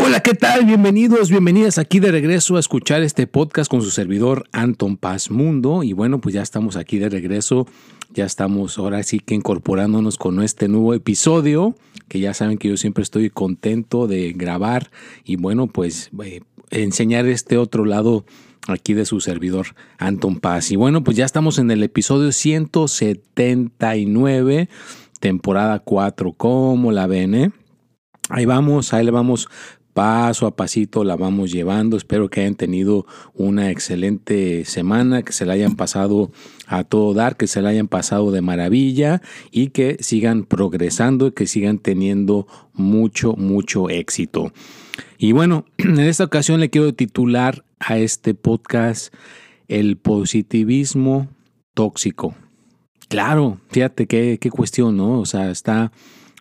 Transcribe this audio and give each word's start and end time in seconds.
Hola, 0.00 0.20
¿qué 0.20 0.32
tal? 0.32 0.64
Bienvenidos, 0.64 1.28
bienvenidas 1.28 1.76
aquí 1.76 2.00
de 2.00 2.10
regreso 2.10 2.56
a 2.56 2.60
escuchar 2.60 3.02
este 3.02 3.26
podcast 3.26 3.70
con 3.70 3.82
su 3.82 3.90
servidor 3.90 4.48
Anton 4.50 4.96
Paz 4.96 5.30
Mundo. 5.30 5.82
Y 5.82 5.92
bueno, 5.92 6.18
pues 6.18 6.34
ya 6.34 6.40
estamos 6.40 6.76
aquí 6.76 6.98
de 6.98 7.10
regreso, 7.10 7.66
ya 8.10 8.24
estamos 8.24 8.78
ahora 8.78 9.02
sí 9.02 9.20
que 9.20 9.34
incorporándonos 9.34 10.16
con 10.16 10.42
este 10.42 10.68
nuevo 10.68 10.94
episodio, 10.94 11.76
que 12.08 12.20
ya 12.20 12.32
saben 12.32 12.56
que 12.56 12.68
yo 12.68 12.78
siempre 12.78 13.02
estoy 13.02 13.28
contento 13.28 14.06
de 14.06 14.32
grabar 14.32 14.90
y 15.24 15.36
bueno, 15.36 15.66
pues 15.66 16.08
eh, 16.24 16.40
enseñar 16.70 17.26
este 17.26 17.58
otro 17.58 17.84
lado 17.84 18.24
aquí 18.68 18.94
de 18.94 19.04
su 19.04 19.20
servidor 19.20 19.74
Anton 19.98 20.40
Paz. 20.40 20.70
Y 20.70 20.76
bueno, 20.76 21.04
pues 21.04 21.18
ya 21.18 21.26
estamos 21.26 21.58
en 21.58 21.70
el 21.70 21.82
episodio 21.82 22.32
179, 22.32 24.70
temporada 25.20 25.80
4, 25.80 26.32
como 26.32 26.92
la 26.92 27.06
ven, 27.06 27.34
eh? 27.34 27.50
Ahí 28.28 28.44
vamos, 28.46 28.94
ahí 28.94 29.04
le 29.04 29.10
vamos 29.10 29.48
paso 29.92 30.46
a 30.46 30.56
pasito 30.56 31.04
la 31.04 31.16
vamos 31.16 31.52
llevando. 31.52 31.96
Espero 31.96 32.30
que 32.30 32.40
hayan 32.40 32.54
tenido 32.54 33.06
una 33.34 33.70
excelente 33.70 34.64
semana, 34.64 35.22
que 35.22 35.32
se 35.32 35.46
la 35.46 35.54
hayan 35.54 35.76
pasado 35.76 36.30
a 36.66 36.84
todo 36.84 37.14
dar, 37.14 37.36
que 37.36 37.46
se 37.46 37.62
la 37.62 37.70
hayan 37.70 37.88
pasado 37.88 38.30
de 38.30 38.40
maravilla 38.40 39.20
y 39.50 39.68
que 39.68 39.96
sigan 40.00 40.44
progresando 40.44 41.28
y 41.28 41.32
que 41.32 41.46
sigan 41.46 41.78
teniendo 41.78 42.46
mucho, 42.72 43.34
mucho 43.34 43.90
éxito. 43.90 44.52
Y 45.18 45.32
bueno, 45.32 45.64
en 45.78 46.00
esta 46.00 46.24
ocasión 46.24 46.60
le 46.60 46.70
quiero 46.70 46.94
titular 46.94 47.64
a 47.78 47.98
este 47.98 48.34
podcast 48.34 49.12
El 49.68 49.96
positivismo 49.96 51.28
tóxico. 51.74 52.34
Claro, 53.08 53.60
fíjate 53.68 54.06
qué, 54.06 54.38
qué 54.40 54.50
cuestión, 54.50 54.96
¿no? 54.96 55.20
O 55.20 55.26
sea, 55.26 55.50
está 55.50 55.92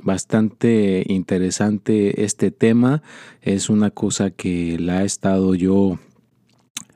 bastante 0.04 1.04
interesante 1.08 2.24
este 2.24 2.52
tema. 2.52 3.02
Es 3.42 3.70
una 3.70 3.92
cosa 3.92 4.31
que 4.31 4.78
la 4.80 5.03
he 5.03 5.06
estado 5.06 5.56
yo 5.56 6.00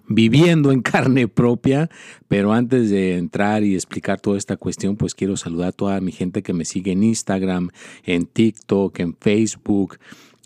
viviendo 0.07 0.71
en 0.71 0.81
carne 0.83 1.27
propia, 1.27 1.89
pero 2.27 2.53
antes 2.53 2.89
de 2.89 3.17
entrar 3.17 3.63
y 3.63 3.75
explicar 3.75 4.19
toda 4.19 4.37
esta 4.37 4.57
cuestión, 4.57 4.95
pues 4.95 5.15
quiero 5.15 5.37
saludar 5.37 5.69
a 5.69 5.71
toda 5.71 6.01
mi 6.01 6.11
gente 6.11 6.43
que 6.43 6.53
me 6.53 6.65
sigue 6.65 6.91
en 6.91 7.03
Instagram, 7.03 7.69
en 8.03 8.25
TikTok, 8.25 8.99
en 8.99 9.15
Facebook, 9.15 9.97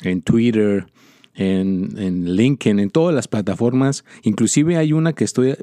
en 0.01 0.22
Twitter, 0.22 0.88
en, 1.33 1.94
en 1.97 2.35
LinkedIn, 2.35 2.79
en 2.79 2.89
todas 2.89 3.13
las 3.13 3.28
plataformas. 3.28 4.06
Inclusive 4.23 4.78
hay 4.78 4.94
una 4.94 5.13
que 5.13 5.23
estoy 5.23 5.56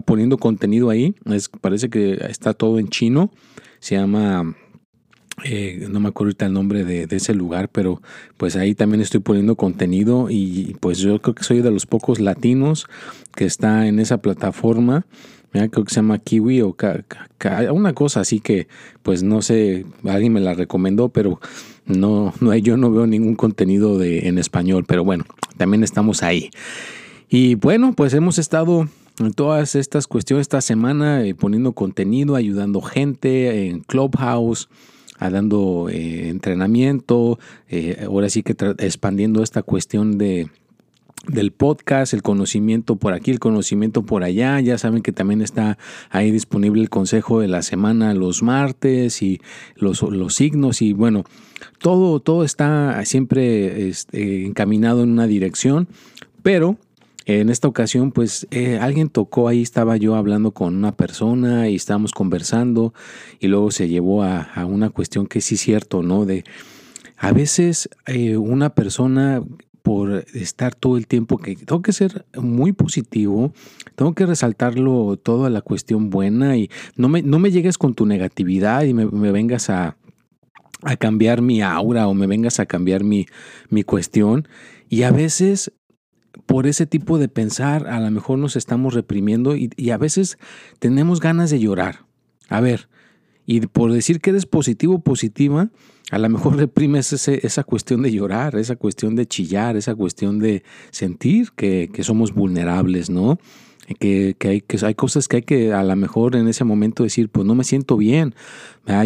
poniendo 0.00 0.38
contenido 0.38 0.90
ahí, 0.90 1.14
parece 1.60 1.90
que 1.90 2.14
está 2.28 2.54
todo 2.54 2.78
en 2.78 2.88
chino, 2.88 3.30
se 3.78 3.96
llama 3.96 4.56
eh, 5.44 5.86
no 5.90 6.00
me 6.00 6.08
acuerdo 6.08 6.28
ahorita 6.28 6.46
el 6.46 6.52
nombre 6.52 6.84
de, 6.84 7.06
ese 7.10 7.34
lugar, 7.34 7.68
pero 7.68 8.00
pues 8.36 8.56
ahí 8.56 8.74
también 8.74 9.00
estoy 9.00 9.20
poniendo 9.20 9.56
contenido 9.56 10.28
y 10.30 10.76
pues 10.80 10.98
yo 10.98 11.20
creo 11.20 11.34
que 11.34 11.44
soy 11.44 11.62
de 11.62 11.70
los 11.70 11.86
pocos 11.86 12.20
latinos 12.20 12.86
que 13.34 13.44
está 13.44 13.86
en 13.86 13.98
esa 13.98 14.18
plataforma. 14.18 15.06
creo 15.52 15.70
que 15.70 15.90
se 15.90 15.96
llama 15.96 16.18
Kiwi 16.18 16.62
o 16.62 16.76
una 17.72 17.92
cosa 17.92 18.20
así 18.20 18.40
que 18.40 18.68
pues 19.02 19.22
no 19.22 19.42
sé, 19.42 19.84
alguien 20.04 20.32
me 20.32 20.40
la 20.40 20.54
recomendó, 20.54 21.08
pero 21.08 21.40
no, 21.86 22.32
no 22.40 22.54
yo 22.56 22.76
no 22.76 22.90
veo 22.90 23.06
ningún 23.06 23.36
contenido 23.36 23.98
de, 23.98 24.28
en 24.28 24.38
español, 24.38 24.84
pero 24.86 25.04
bueno, 25.04 25.24
también 25.56 25.82
estamos 25.82 26.22
ahí. 26.22 26.50
Y 27.28 27.54
bueno, 27.54 27.94
pues 27.94 28.12
hemos 28.14 28.38
estado 28.38 28.88
en 29.18 29.32
todas 29.32 29.74
estas 29.74 30.06
cuestiones 30.06 30.42
esta 30.42 30.60
semana 30.60 31.24
eh, 31.24 31.34
poniendo 31.34 31.72
contenido, 31.72 32.36
ayudando 32.36 32.80
gente 32.80 33.68
en 33.68 33.80
Clubhouse, 33.80 34.68
dando 35.30 35.88
eh, 35.88 36.28
entrenamiento, 36.28 37.38
eh, 37.68 38.04
ahora 38.06 38.28
sí 38.28 38.42
que 38.42 38.54
expandiendo 38.78 39.42
esta 39.42 39.62
cuestión 39.62 40.18
de, 40.18 40.48
del 41.26 41.52
podcast, 41.52 42.14
el 42.14 42.22
conocimiento 42.22 42.96
por 42.96 43.12
aquí, 43.12 43.30
el 43.30 43.38
conocimiento 43.38 44.02
por 44.02 44.24
allá. 44.24 44.60
Ya 44.60 44.78
saben 44.78 45.02
que 45.02 45.12
también 45.12 45.40
está 45.40 45.78
ahí 46.10 46.30
disponible 46.30 46.82
el 46.82 46.90
consejo 46.90 47.40
de 47.40 47.48
la 47.48 47.62
semana 47.62 48.14
los 48.14 48.42
martes 48.42 49.22
y 49.22 49.40
los, 49.76 50.02
los 50.02 50.34
signos 50.34 50.82
y 50.82 50.92
bueno, 50.92 51.24
todo, 51.78 52.20
todo 52.20 52.44
está 52.44 53.04
siempre 53.04 53.88
este, 53.88 54.46
encaminado 54.46 55.02
en 55.02 55.10
una 55.10 55.26
dirección, 55.26 55.88
pero 56.42 56.76
en 57.26 57.50
esta 57.50 57.68
ocasión, 57.68 58.12
pues 58.12 58.46
eh, 58.50 58.78
alguien 58.80 59.08
tocó 59.08 59.48
ahí, 59.48 59.62
estaba 59.62 59.96
yo 59.96 60.16
hablando 60.16 60.52
con 60.52 60.76
una 60.76 60.92
persona 60.92 61.68
y 61.68 61.76
estábamos 61.76 62.12
conversando 62.12 62.94
y 63.40 63.48
luego 63.48 63.70
se 63.70 63.88
llevó 63.88 64.22
a, 64.22 64.48
una 64.66 64.90
cuestión 64.90 65.26
que 65.26 65.40
sí 65.40 65.54
es 65.54 65.60
cierto, 65.60 66.02
¿no? 66.02 66.24
De 66.24 66.44
a 67.16 67.32
veces 67.32 67.88
eh, 68.06 68.36
una 68.36 68.74
persona 68.74 69.42
por 69.82 70.24
estar 70.34 70.74
todo 70.74 70.96
el 70.96 71.06
tiempo 71.06 71.38
que 71.38 71.56
tengo 71.56 71.82
que 71.82 71.92
ser 71.92 72.24
muy 72.36 72.72
positivo, 72.72 73.52
tengo 73.96 74.14
que 74.14 74.26
resaltarlo 74.26 75.16
toda 75.16 75.50
la 75.50 75.60
cuestión 75.60 76.10
buena 76.10 76.56
y 76.56 76.70
no 76.96 77.08
me, 77.08 77.22
no 77.22 77.38
me 77.38 77.50
llegues 77.50 77.78
con 77.78 77.94
tu 77.94 78.06
negatividad 78.06 78.82
y 78.84 78.94
me, 78.94 79.06
vengas 79.32 79.70
a, 79.70 79.96
a 80.82 80.96
cambiar 80.96 81.42
mi 81.42 81.62
aura 81.62 82.06
o 82.06 82.14
me 82.14 82.26
vengas 82.26 82.60
a 82.60 82.66
cambiar 82.66 83.02
mi, 83.04 83.26
mi 83.70 83.82
cuestión. 83.82 84.46
Y 84.88 85.02
a 85.02 85.10
veces 85.10 85.72
por 86.46 86.66
ese 86.66 86.86
tipo 86.86 87.18
de 87.18 87.28
pensar 87.28 87.86
a 87.88 88.00
lo 88.00 88.10
mejor 88.10 88.38
nos 88.38 88.56
estamos 88.56 88.94
reprimiendo 88.94 89.54
y, 89.56 89.90
a 89.90 89.98
veces 89.98 90.38
tenemos 90.78 91.20
ganas 91.20 91.50
de 91.50 91.60
llorar. 91.60 92.04
A 92.48 92.60
ver, 92.60 92.88
y 93.46 93.60
por 93.60 93.92
decir 93.92 94.20
que 94.20 94.30
eres 94.30 94.46
positivo 94.46 94.96
o 94.96 95.00
positiva, 95.00 95.70
a 96.10 96.18
lo 96.18 96.28
mejor 96.28 96.56
reprimes 96.58 97.12
esa 97.12 97.64
cuestión 97.64 98.02
de 98.02 98.12
llorar, 98.12 98.56
esa 98.56 98.76
cuestión 98.76 99.16
de 99.16 99.26
chillar, 99.26 99.76
esa 99.76 99.94
cuestión 99.94 100.38
de 100.38 100.62
sentir 100.90 101.52
que, 101.52 101.90
somos 102.02 102.34
vulnerables, 102.34 103.10
¿no? 103.10 103.38
Que, 103.98 104.36
hay, 104.40 104.60
que 104.62 104.78
hay 104.84 104.94
cosas 104.94 105.28
que 105.28 105.36
hay 105.36 105.42
que 105.42 105.72
a 105.72 105.82
lo 105.82 105.96
mejor 105.96 106.36
en 106.36 106.48
ese 106.48 106.64
momento 106.64 107.02
decir, 107.02 107.28
pues 107.28 107.46
no 107.46 107.54
me 107.54 107.64
siento 107.64 107.96
bien. 107.96 108.34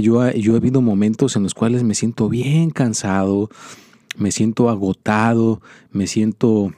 Yo, 0.01 0.31
yo 0.31 0.55
he 0.55 0.57
habido 0.57 0.81
momentos 0.81 1.35
en 1.35 1.43
los 1.43 1.55
cuales 1.55 1.83
me 1.83 1.95
siento 1.95 2.29
bien 2.29 2.71
cansado, 2.71 3.51
me 4.17 4.31
siento 4.31 4.71
agotado, 4.71 5.61
me 5.91 6.07
siento 6.07 6.73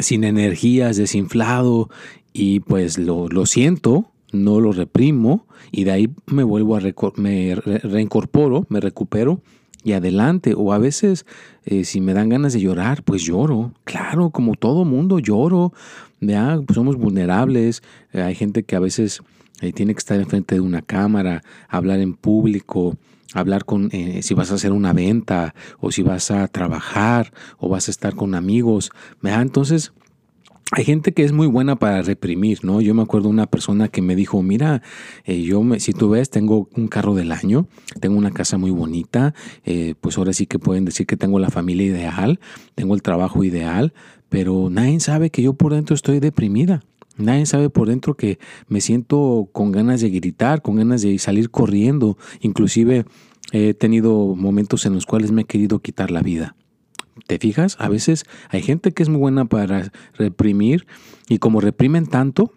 sin 0.00 0.24
energías, 0.24 0.96
desinflado 0.96 1.90
y 2.32 2.60
pues 2.60 2.98
lo, 2.98 3.28
siento, 3.46 4.10
no 4.32 4.60
lo 4.60 4.72
reprimo 4.72 5.46
y 5.72 5.84
de 5.84 5.92
ahí 5.92 6.10
me 6.26 6.44
vuelvo 6.44 6.76
a 6.76 6.80
me 7.16 7.54
reincorporo, 7.54 8.66
me 8.68 8.80
recupero 8.80 9.40
y 9.82 9.92
adelante. 9.92 10.54
O 10.56 10.72
a 10.72 10.78
veces 10.78 11.26
eh, 11.64 11.84
si 11.84 12.00
me 12.00 12.14
dan 12.14 12.28
ganas 12.28 12.52
de 12.52 12.60
llorar, 12.60 13.02
pues 13.02 13.22
lloro. 13.22 13.72
Claro, 13.84 14.30
como 14.30 14.54
todo 14.54 14.84
mundo 14.84 15.18
lloro. 15.18 15.72
¿ya? 16.20 16.60
Pues 16.64 16.74
somos 16.74 16.96
vulnerables. 16.96 17.82
Hay 18.12 18.34
gente 18.34 18.62
que 18.62 18.76
a 18.76 18.80
veces 18.80 19.22
eh, 19.60 19.72
tiene 19.72 19.94
que 19.94 19.98
estar 19.98 20.18
enfrente 20.20 20.54
de 20.54 20.60
una 20.60 20.82
cámara, 20.82 21.42
hablar 21.68 22.00
en 22.00 22.14
público, 22.14 22.96
hablar 23.34 23.64
con 23.64 23.88
eh, 23.92 24.22
si 24.22 24.34
vas 24.34 24.50
a 24.50 24.54
hacer 24.54 24.72
una 24.72 24.92
venta 24.92 25.54
o 25.78 25.92
si 25.92 26.02
vas 26.02 26.30
a 26.30 26.48
trabajar 26.48 27.32
o 27.58 27.68
vas 27.68 27.88
a 27.88 27.90
estar 27.90 28.14
con 28.14 28.34
amigos. 28.34 28.90
Entonces, 29.22 29.92
hay 30.72 30.84
gente 30.84 31.12
que 31.12 31.24
es 31.24 31.32
muy 31.32 31.48
buena 31.48 31.76
para 31.76 32.00
reprimir, 32.02 32.60
¿no? 32.62 32.80
Yo 32.80 32.94
me 32.94 33.02
acuerdo 33.02 33.28
una 33.28 33.46
persona 33.46 33.88
que 33.88 34.02
me 34.02 34.14
dijo, 34.14 34.40
mira, 34.40 34.82
eh, 35.24 35.42
yo, 35.42 35.62
me, 35.64 35.80
si 35.80 35.92
tú 35.92 36.10
ves, 36.10 36.30
tengo 36.30 36.68
un 36.76 36.86
carro 36.86 37.14
del 37.14 37.32
año, 37.32 37.66
tengo 37.98 38.16
una 38.16 38.30
casa 38.30 38.56
muy 38.56 38.70
bonita, 38.70 39.34
eh, 39.64 39.94
pues 40.00 40.16
ahora 40.16 40.32
sí 40.32 40.46
que 40.46 40.60
pueden 40.60 40.84
decir 40.84 41.06
que 41.06 41.16
tengo 41.16 41.40
la 41.40 41.50
familia 41.50 41.86
ideal, 41.86 42.38
tengo 42.76 42.94
el 42.94 43.02
trabajo 43.02 43.42
ideal, 43.42 43.92
pero 44.28 44.70
nadie 44.70 45.00
sabe 45.00 45.30
que 45.30 45.42
yo 45.42 45.54
por 45.54 45.74
dentro 45.74 45.96
estoy 45.96 46.20
deprimida. 46.20 46.82
Nadie 47.16 47.46
sabe 47.46 47.70
por 47.70 47.88
dentro 47.88 48.14
que 48.16 48.38
me 48.68 48.80
siento 48.80 49.48
con 49.52 49.72
ganas 49.72 50.00
de 50.00 50.10
gritar, 50.10 50.62
con 50.62 50.76
ganas 50.76 51.02
de 51.02 51.18
salir 51.18 51.50
corriendo. 51.50 52.16
Inclusive 52.40 53.04
he 53.52 53.74
tenido 53.74 54.34
momentos 54.36 54.86
en 54.86 54.94
los 54.94 55.06
cuales 55.06 55.32
me 55.32 55.42
he 55.42 55.46
querido 55.46 55.80
quitar 55.80 56.10
la 56.10 56.22
vida. 56.22 56.56
¿Te 57.26 57.38
fijas? 57.38 57.76
A 57.78 57.88
veces 57.88 58.24
hay 58.48 58.62
gente 58.62 58.92
que 58.92 59.02
es 59.02 59.08
muy 59.08 59.18
buena 59.18 59.44
para 59.44 59.92
reprimir 60.14 60.86
y 61.28 61.38
como 61.38 61.60
reprimen 61.60 62.06
tanto, 62.06 62.52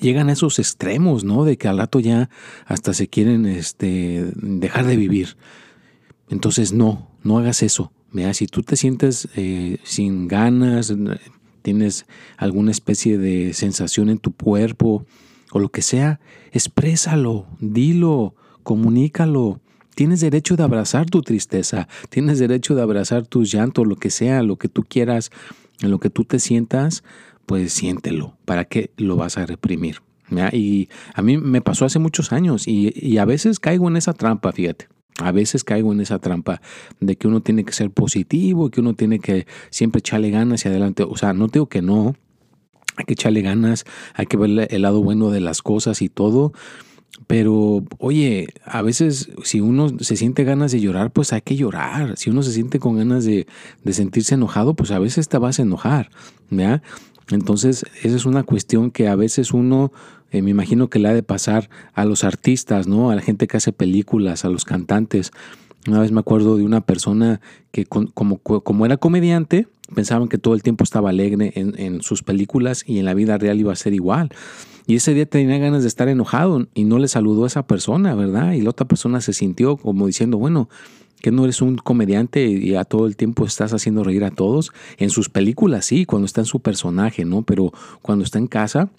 llegan 0.00 0.28
a 0.28 0.32
esos 0.32 0.58
extremos, 0.58 1.24
¿no? 1.24 1.44
De 1.44 1.58
que 1.58 1.68
al 1.68 1.78
rato 1.78 2.00
ya 2.00 2.30
hasta 2.66 2.94
se 2.94 3.08
quieren 3.08 3.46
este, 3.46 4.30
dejar 4.36 4.86
de 4.86 4.96
vivir. 4.96 5.36
Entonces, 6.30 6.72
no, 6.72 7.10
no 7.22 7.38
hagas 7.38 7.62
eso. 7.62 7.92
Mira, 8.10 8.32
si 8.32 8.46
tú 8.46 8.62
te 8.62 8.76
sientes 8.76 9.28
eh, 9.36 9.78
sin 9.82 10.28
ganas, 10.28 10.94
tienes 11.64 12.04
alguna 12.36 12.70
especie 12.70 13.16
de 13.16 13.54
sensación 13.54 14.10
en 14.10 14.18
tu 14.18 14.32
cuerpo 14.36 15.06
o 15.50 15.58
lo 15.58 15.70
que 15.70 15.80
sea, 15.80 16.20
exprésalo, 16.52 17.46
dilo, 17.58 18.34
comunícalo. 18.62 19.60
Tienes 19.94 20.20
derecho 20.20 20.56
de 20.56 20.62
abrazar 20.62 21.08
tu 21.08 21.22
tristeza, 21.22 21.88
tienes 22.10 22.38
derecho 22.38 22.74
de 22.74 22.82
abrazar 22.82 23.26
tus 23.26 23.50
llantos, 23.50 23.86
lo 23.86 23.96
que 23.96 24.10
sea, 24.10 24.42
lo 24.42 24.56
que 24.56 24.68
tú 24.68 24.84
quieras, 24.84 25.30
en 25.80 25.90
lo 25.90 26.00
que 26.00 26.10
tú 26.10 26.24
te 26.24 26.38
sientas, 26.38 27.02
pues 27.46 27.72
siéntelo. 27.72 28.36
¿Para 28.44 28.66
qué 28.66 28.90
lo 28.98 29.16
vas 29.16 29.38
a 29.38 29.46
reprimir? 29.46 30.02
Y 30.52 30.90
a 31.14 31.22
mí 31.22 31.38
me 31.38 31.62
pasó 31.62 31.86
hace 31.86 31.98
muchos 31.98 32.32
años 32.32 32.68
y, 32.68 32.92
y 32.94 33.16
a 33.18 33.24
veces 33.24 33.58
caigo 33.58 33.88
en 33.88 33.96
esa 33.96 34.12
trampa, 34.12 34.52
fíjate. 34.52 34.88
A 35.20 35.32
veces 35.32 35.64
caigo 35.64 35.92
en 35.92 36.00
esa 36.00 36.18
trampa 36.18 36.60
de 37.00 37.16
que 37.16 37.28
uno 37.28 37.40
tiene 37.40 37.64
que 37.64 37.72
ser 37.72 37.90
positivo, 37.90 38.70
que 38.70 38.80
uno 38.80 38.94
tiene 38.94 39.20
que 39.20 39.46
siempre 39.70 40.00
echarle 40.00 40.30
ganas 40.30 40.64
y 40.64 40.68
adelante. 40.68 41.04
O 41.04 41.16
sea, 41.16 41.32
no 41.32 41.46
digo 41.48 41.68
que 41.68 41.82
no, 41.82 42.16
hay 42.96 43.04
que 43.04 43.12
echarle 43.14 43.42
ganas, 43.42 43.84
hay 44.14 44.26
que 44.26 44.36
ver 44.36 44.68
el 44.70 44.82
lado 44.82 45.02
bueno 45.02 45.30
de 45.30 45.40
las 45.40 45.62
cosas 45.62 46.02
y 46.02 46.08
todo, 46.08 46.52
pero, 47.26 47.84
oye, 47.98 48.48
a 48.64 48.82
veces 48.82 49.30
si 49.44 49.60
uno 49.60 49.88
se 50.00 50.16
siente 50.16 50.44
ganas 50.44 50.72
de 50.72 50.80
llorar, 50.80 51.12
pues 51.12 51.32
hay 51.32 51.42
que 51.42 51.56
llorar. 51.56 52.16
Si 52.16 52.30
uno 52.30 52.42
se 52.42 52.52
siente 52.52 52.80
con 52.80 52.96
ganas 52.96 53.24
de, 53.24 53.46
sentirse 53.90 54.34
enojado, 54.34 54.74
pues 54.74 54.90
a 54.90 54.98
veces 54.98 55.28
te 55.28 55.38
vas 55.38 55.58
a 55.58 55.62
enojar. 55.62 56.10
¿ya? 56.50 56.82
Entonces, 57.30 57.84
esa 58.02 58.16
es 58.16 58.26
una 58.26 58.42
cuestión 58.42 58.90
que 58.90 59.08
a 59.08 59.16
veces 59.16 59.52
uno, 59.52 59.92
eh, 60.30 60.42
me 60.42 60.50
imagino 60.50 60.88
que 60.88 60.98
le 60.98 61.08
ha 61.08 61.14
de 61.14 61.22
pasar 61.22 61.70
a 61.94 62.04
los 62.04 62.24
artistas, 62.24 62.86
¿no? 62.86 63.10
A 63.10 63.14
la 63.14 63.22
gente 63.22 63.46
que 63.46 63.56
hace 63.56 63.72
películas, 63.72 64.44
a 64.44 64.48
los 64.48 64.64
cantantes. 64.64 65.32
Una 65.86 66.00
vez 66.00 66.12
me 66.12 66.20
acuerdo 66.20 66.56
de 66.56 66.64
una 66.64 66.80
persona 66.80 67.40
que 67.70 67.86
como, 67.86 68.38
como 68.38 68.86
era 68.86 68.96
comediante, 68.96 69.68
pensaban 69.94 70.28
que 70.28 70.38
todo 70.38 70.54
el 70.54 70.62
tiempo 70.62 70.84
estaba 70.84 71.10
alegre 71.10 71.52
en, 71.56 71.78
en 71.78 72.02
sus 72.02 72.22
películas 72.22 72.84
y 72.86 72.98
en 72.98 73.04
la 73.04 73.14
vida 73.14 73.36
real 73.38 73.60
iba 73.60 73.72
a 73.72 73.76
ser 73.76 73.94
igual. 73.94 74.30
Y 74.86 74.96
ese 74.96 75.14
día 75.14 75.24
tenía 75.24 75.58
ganas 75.58 75.82
de 75.82 75.88
estar 75.88 76.08
enojado 76.08 76.66
y 76.74 76.84
no 76.84 76.98
le 76.98 77.08
saludó 77.08 77.44
a 77.44 77.46
esa 77.46 77.66
persona, 77.66 78.14
¿verdad? 78.14 78.52
Y 78.52 78.60
la 78.60 78.70
otra 78.70 78.86
persona 78.86 79.20
se 79.22 79.32
sintió 79.32 79.76
como 79.76 80.06
diciendo, 80.06 80.36
bueno, 80.36 80.68
que 81.20 81.30
no 81.30 81.44
eres 81.44 81.62
un 81.62 81.76
comediante 81.76 82.46
y 82.46 82.74
a 82.74 82.84
todo 82.84 83.06
el 83.06 83.16
tiempo 83.16 83.46
estás 83.46 83.72
haciendo 83.72 84.04
reír 84.04 84.24
a 84.24 84.30
todos. 84.30 84.72
En 84.98 85.10
sus 85.10 85.28
películas 85.28 85.86
sí, 85.86 86.04
cuando 86.04 86.26
está 86.26 86.42
en 86.42 86.46
su 86.46 86.60
personaje, 86.60 87.24
¿no? 87.24 87.42
Pero 87.42 87.72
cuando 88.02 88.24
está 88.24 88.38
en 88.38 88.46
casa, 88.46 88.90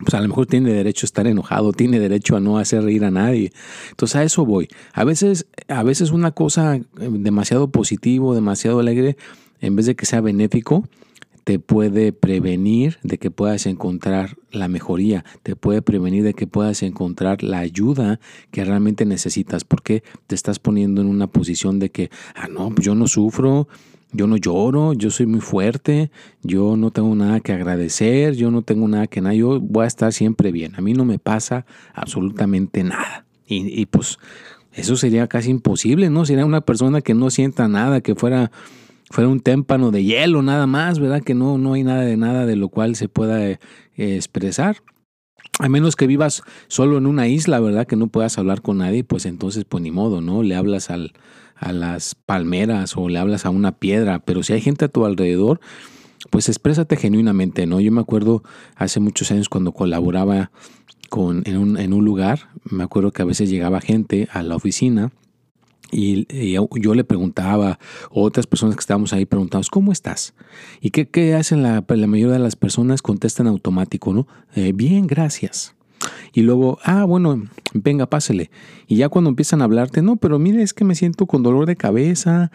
pues 0.00 0.14
a 0.14 0.20
lo 0.20 0.28
mejor 0.28 0.46
tiene 0.46 0.72
derecho 0.72 1.04
a 1.04 1.08
estar 1.08 1.26
enojado, 1.26 1.72
tiene 1.72 2.00
derecho 2.00 2.36
a 2.36 2.40
no 2.40 2.58
hacer 2.58 2.82
reír 2.82 3.04
a 3.04 3.10
nadie. 3.10 3.52
Entonces 3.90 4.16
a 4.16 4.24
eso 4.24 4.46
voy. 4.46 4.68
A 4.92 5.04
veces, 5.04 5.46
a 5.68 5.82
veces 5.82 6.10
una 6.10 6.30
cosa 6.30 6.76
eh, 6.76 6.84
demasiado 6.98 7.68
positivo, 7.68 8.34
demasiado 8.34 8.80
alegre, 8.80 9.16
en 9.60 9.76
vez 9.76 9.86
de 9.86 9.94
que 9.94 10.06
sea 10.06 10.20
benéfico, 10.20 10.84
te 11.50 11.58
puede 11.58 12.12
prevenir 12.12 12.98
de 13.02 13.18
que 13.18 13.32
puedas 13.32 13.66
encontrar 13.66 14.36
la 14.52 14.68
mejoría, 14.68 15.24
te 15.42 15.56
puede 15.56 15.82
prevenir 15.82 16.22
de 16.22 16.32
que 16.32 16.46
puedas 16.46 16.84
encontrar 16.84 17.42
la 17.42 17.58
ayuda 17.58 18.20
que 18.52 18.64
realmente 18.64 19.04
necesitas, 19.04 19.64
porque 19.64 20.04
te 20.28 20.36
estás 20.36 20.60
poniendo 20.60 21.00
en 21.00 21.08
una 21.08 21.26
posición 21.26 21.80
de 21.80 21.90
que, 21.90 22.08
ah, 22.36 22.46
no, 22.46 22.70
pues 22.70 22.86
yo 22.86 22.94
no 22.94 23.08
sufro, 23.08 23.66
yo 24.12 24.28
no 24.28 24.36
lloro, 24.36 24.92
yo 24.92 25.10
soy 25.10 25.26
muy 25.26 25.40
fuerte, 25.40 26.12
yo 26.44 26.76
no 26.76 26.92
tengo 26.92 27.16
nada 27.16 27.40
que 27.40 27.52
agradecer, 27.52 28.36
yo 28.36 28.52
no 28.52 28.62
tengo 28.62 28.86
nada 28.86 29.08
que 29.08 29.20
nada, 29.20 29.34
yo 29.34 29.58
voy 29.58 29.86
a 29.86 29.88
estar 29.88 30.12
siempre 30.12 30.52
bien, 30.52 30.76
a 30.76 30.80
mí 30.80 30.92
no 30.92 31.04
me 31.04 31.18
pasa 31.18 31.66
absolutamente 31.94 32.84
nada. 32.84 33.26
Y, 33.44 33.66
y 33.76 33.86
pues 33.86 34.20
eso 34.72 34.94
sería 34.94 35.26
casi 35.26 35.50
imposible, 35.50 36.10
¿no? 36.10 36.24
Sería 36.24 36.46
una 36.46 36.60
persona 36.60 37.00
que 37.00 37.14
no 37.14 37.28
sienta 37.28 37.66
nada, 37.66 38.02
que 38.02 38.14
fuera 38.14 38.52
fuera 39.10 39.28
un 39.28 39.40
témpano 39.40 39.90
de 39.90 40.04
hielo 40.04 40.40
nada 40.42 40.66
más, 40.66 41.00
¿verdad? 41.00 41.22
Que 41.22 41.34
no, 41.34 41.58
no 41.58 41.74
hay 41.74 41.82
nada 41.82 42.02
de 42.02 42.16
nada 42.16 42.46
de 42.46 42.56
lo 42.56 42.68
cual 42.68 42.94
se 42.94 43.08
pueda 43.08 43.44
eh, 43.44 43.58
expresar. 43.96 44.76
A 45.58 45.68
menos 45.68 45.96
que 45.96 46.06
vivas 46.06 46.42
solo 46.68 46.96
en 46.96 47.06
una 47.06 47.26
isla, 47.26 47.60
¿verdad? 47.60 47.86
Que 47.86 47.96
no 47.96 48.06
puedas 48.06 48.38
hablar 48.38 48.62
con 48.62 48.78
nadie, 48.78 49.04
pues 49.04 49.26
entonces, 49.26 49.64
pues 49.68 49.82
ni 49.82 49.90
modo, 49.90 50.20
¿no? 50.20 50.42
Le 50.42 50.54
hablas 50.54 50.90
al, 50.90 51.12
a 51.56 51.72
las 51.72 52.14
palmeras 52.14 52.96
o 52.96 53.08
le 53.08 53.18
hablas 53.18 53.44
a 53.44 53.50
una 53.50 53.72
piedra, 53.72 54.20
pero 54.20 54.42
si 54.42 54.52
hay 54.52 54.60
gente 54.60 54.86
a 54.86 54.88
tu 54.88 55.04
alrededor, 55.04 55.60
pues 56.30 56.48
exprésate 56.48 56.96
genuinamente, 56.96 57.66
¿no? 57.66 57.80
Yo 57.80 57.90
me 57.92 58.00
acuerdo 58.00 58.42
hace 58.76 59.00
muchos 59.00 59.30
años 59.32 59.48
cuando 59.48 59.72
colaboraba 59.72 60.50
con, 61.10 61.42
en, 61.46 61.56
un, 61.56 61.78
en 61.78 61.92
un 61.92 62.04
lugar, 62.04 62.50
me 62.64 62.84
acuerdo 62.84 63.10
que 63.10 63.22
a 63.22 63.26
veces 63.26 63.50
llegaba 63.50 63.80
gente 63.80 64.28
a 64.32 64.42
la 64.42 64.54
oficina 64.54 65.10
y, 65.90 66.26
yo 66.80 66.94
le 66.94 67.04
preguntaba, 67.04 67.78
otras 68.10 68.46
personas 68.46 68.76
que 68.76 68.80
estábamos 68.80 69.12
ahí 69.12 69.26
preguntamos, 69.26 69.70
¿cómo 69.70 69.92
estás? 69.92 70.34
¿Y 70.80 70.90
qué, 70.90 71.08
qué 71.08 71.34
hacen 71.34 71.62
la, 71.62 71.84
la, 71.86 72.06
mayoría 72.06 72.34
de 72.34 72.38
las 72.38 72.56
personas? 72.56 73.02
Contestan 73.02 73.46
automático, 73.46 74.12
¿no? 74.12 74.26
Eh, 74.54 74.72
bien, 74.74 75.06
gracias. 75.06 75.74
Y 76.32 76.42
luego, 76.42 76.78
ah, 76.84 77.04
bueno, 77.04 77.42
venga, 77.74 78.06
pásele. 78.06 78.50
Y 78.86 78.96
ya 78.96 79.08
cuando 79.08 79.30
empiezan 79.30 79.60
a 79.60 79.64
hablarte, 79.64 80.02
no, 80.02 80.16
pero 80.16 80.38
mire, 80.38 80.62
es 80.62 80.72
que 80.72 80.84
me 80.84 80.94
siento 80.94 81.26
con 81.26 81.42
dolor 81.42 81.66
de 81.66 81.76
cabeza, 81.76 82.50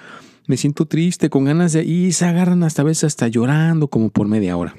me 0.47 0.57
siento 0.57 0.85
triste, 0.85 1.29
con 1.29 1.45
ganas 1.45 1.73
de... 1.73 1.83
Y 1.83 2.11
se 2.13 2.25
agarran 2.25 2.63
hasta 2.63 2.81
a 2.81 2.85
veces 2.85 3.05
hasta 3.05 3.27
llorando 3.27 3.87
como 3.87 4.09
por 4.09 4.27
media 4.27 4.57
hora. 4.57 4.75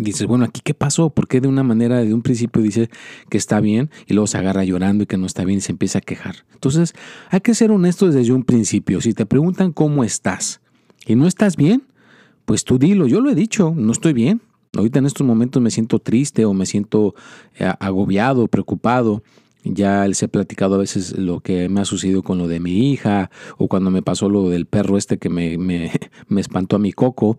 Dices, 0.00 0.26
bueno, 0.26 0.46
aquí 0.46 0.62
qué 0.64 0.72
pasó, 0.72 1.10
¿por 1.10 1.28
qué 1.28 1.42
de 1.42 1.48
una 1.48 1.62
manera, 1.62 2.02
de 2.02 2.14
un 2.14 2.22
principio 2.22 2.62
dice 2.62 2.88
que 3.28 3.36
está 3.36 3.60
bien 3.60 3.90
y 4.06 4.14
luego 4.14 4.26
se 4.26 4.38
agarra 4.38 4.64
llorando 4.64 5.04
y 5.04 5.06
que 5.06 5.18
no 5.18 5.26
está 5.26 5.44
bien 5.44 5.58
y 5.58 5.60
se 5.60 5.72
empieza 5.72 5.98
a 5.98 6.00
quejar? 6.00 6.36
Entonces, 6.54 6.94
hay 7.28 7.42
que 7.42 7.54
ser 7.54 7.70
honestos 7.70 8.14
desde 8.14 8.32
un 8.32 8.44
principio. 8.44 9.02
Si 9.02 9.12
te 9.12 9.26
preguntan 9.26 9.72
cómo 9.72 10.02
estás 10.02 10.62
y 11.04 11.16
no 11.16 11.26
estás 11.26 11.54
bien, 11.54 11.82
pues 12.46 12.64
tú 12.64 12.78
dilo, 12.78 13.06
yo 13.08 13.20
lo 13.20 13.30
he 13.30 13.34
dicho, 13.34 13.74
no 13.76 13.92
estoy 13.92 14.14
bien. 14.14 14.40
Ahorita 14.74 15.00
en 15.00 15.06
estos 15.06 15.26
momentos 15.26 15.60
me 15.60 15.70
siento 15.70 15.98
triste 15.98 16.46
o 16.46 16.54
me 16.54 16.64
siento 16.64 17.14
eh, 17.58 17.70
agobiado, 17.78 18.48
preocupado. 18.48 19.22
Ya 19.64 20.08
les 20.08 20.22
he 20.22 20.28
platicado 20.28 20.76
a 20.76 20.78
veces 20.78 21.18
lo 21.18 21.40
que 21.40 21.68
me 21.68 21.82
ha 21.82 21.84
sucedido 21.84 22.22
con 22.22 22.38
lo 22.38 22.48
de 22.48 22.58
mi 22.58 22.90
hija 22.90 23.30
o 23.58 23.68
cuando 23.68 23.90
me 23.90 24.00
pasó 24.00 24.30
lo 24.30 24.48
del 24.48 24.64
perro 24.64 24.96
este 24.96 25.18
que 25.18 25.28
me, 25.28 25.58
me, 25.58 25.92
me 26.28 26.40
espantó 26.40 26.76
a 26.76 26.78
mi 26.78 26.92
coco 26.92 27.38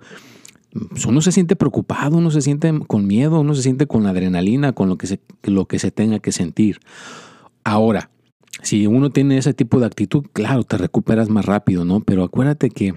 uno 1.08 1.22
se 1.22 1.32
siente 1.32 1.56
preocupado, 1.56 2.18
uno 2.18 2.32
se 2.32 2.42
siente 2.42 2.72
con 2.88 3.08
miedo, 3.08 3.40
uno 3.40 3.56
se 3.56 3.62
siente 3.62 3.88
con 3.88 4.06
adrenalina, 4.06 4.74
con 4.74 4.90
lo 4.90 4.98
que 4.98 5.08
se, 5.08 5.20
lo 5.44 5.66
que 5.66 5.80
se 5.80 5.92
tenga 5.92 6.20
que 6.20 6.32
sentir. 6.32 6.80
Ahora, 7.64 8.10
si 8.62 8.88
uno 8.88 9.10
tiene 9.10 9.38
ese 9.38 9.54
tipo 9.54 9.80
de 9.80 9.86
actitud, 9.86 10.26
claro, 10.34 10.64
te 10.64 10.78
recuperas 10.78 11.30
más 11.30 11.46
rápido, 11.46 11.86
¿no? 11.86 12.02
Pero 12.02 12.24
acuérdate 12.24 12.70
que 12.70 12.96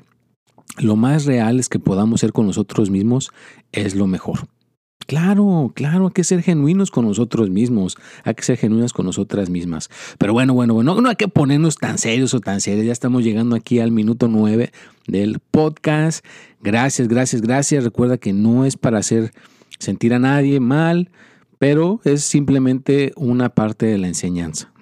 lo 0.79 0.97
más 0.97 1.25
real 1.25 1.61
es 1.61 1.69
que 1.69 1.79
podamos 1.79 2.21
ser 2.21 2.33
con 2.33 2.47
nosotros 2.47 2.91
mismos 2.91 3.31
es 3.73 3.95
lo 3.95 4.07
mejor. 4.07 4.49
Claro, 5.07 5.73
claro, 5.75 6.07
hay 6.07 6.13
que 6.13 6.25
ser 6.25 6.43
genuinos 6.43 6.91
con 6.91 7.07
nosotros 7.07 7.51
mismos, 7.51 7.97
hay 8.25 8.35
que 8.35 8.43
ser 8.43 8.57
genuinos 8.57 8.93
con 8.93 9.07
nosotras 9.07 9.51
mismas. 9.51 9.91
Pero 10.19 10.33
bueno, 10.33 10.55
bueno, 10.55 10.75
bueno, 10.75 11.01
no 11.01 11.09
hay 11.09 11.17
que 11.17 11.29
ponernos 11.29 11.77
tan 11.77 11.99
serios 11.99 12.33
o 12.35 12.41
tan 12.41 12.61
serios. 12.61 12.87
Ya 12.87 12.93
estamos 12.93 13.25
llegando 13.25 13.57
aquí 13.57 13.81
al 13.81 13.91
minuto 13.91 14.29
nueve 14.29 14.73
del 15.07 15.41
podcast. 15.41 16.25
Gracias, 16.63 17.09
gracias, 17.09 17.43
gracias. 17.43 17.85
Recuerda 17.85 18.17
que 18.17 18.33
no 18.33 18.65
es 18.65 18.77
para 18.77 18.99
hacer 18.99 19.33
sentir 19.79 20.15
a 20.15 20.19
nadie 20.19 20.61
mal, 20.61 21.11
pero 21.59 22.01
es 22.05 22.25
simplemente 22.25 23.13
una 23.17 23.51
parte 23.51 23.87
de 23.87 23.99
la 23.99 24.09
enseñanza, 24.09 24.73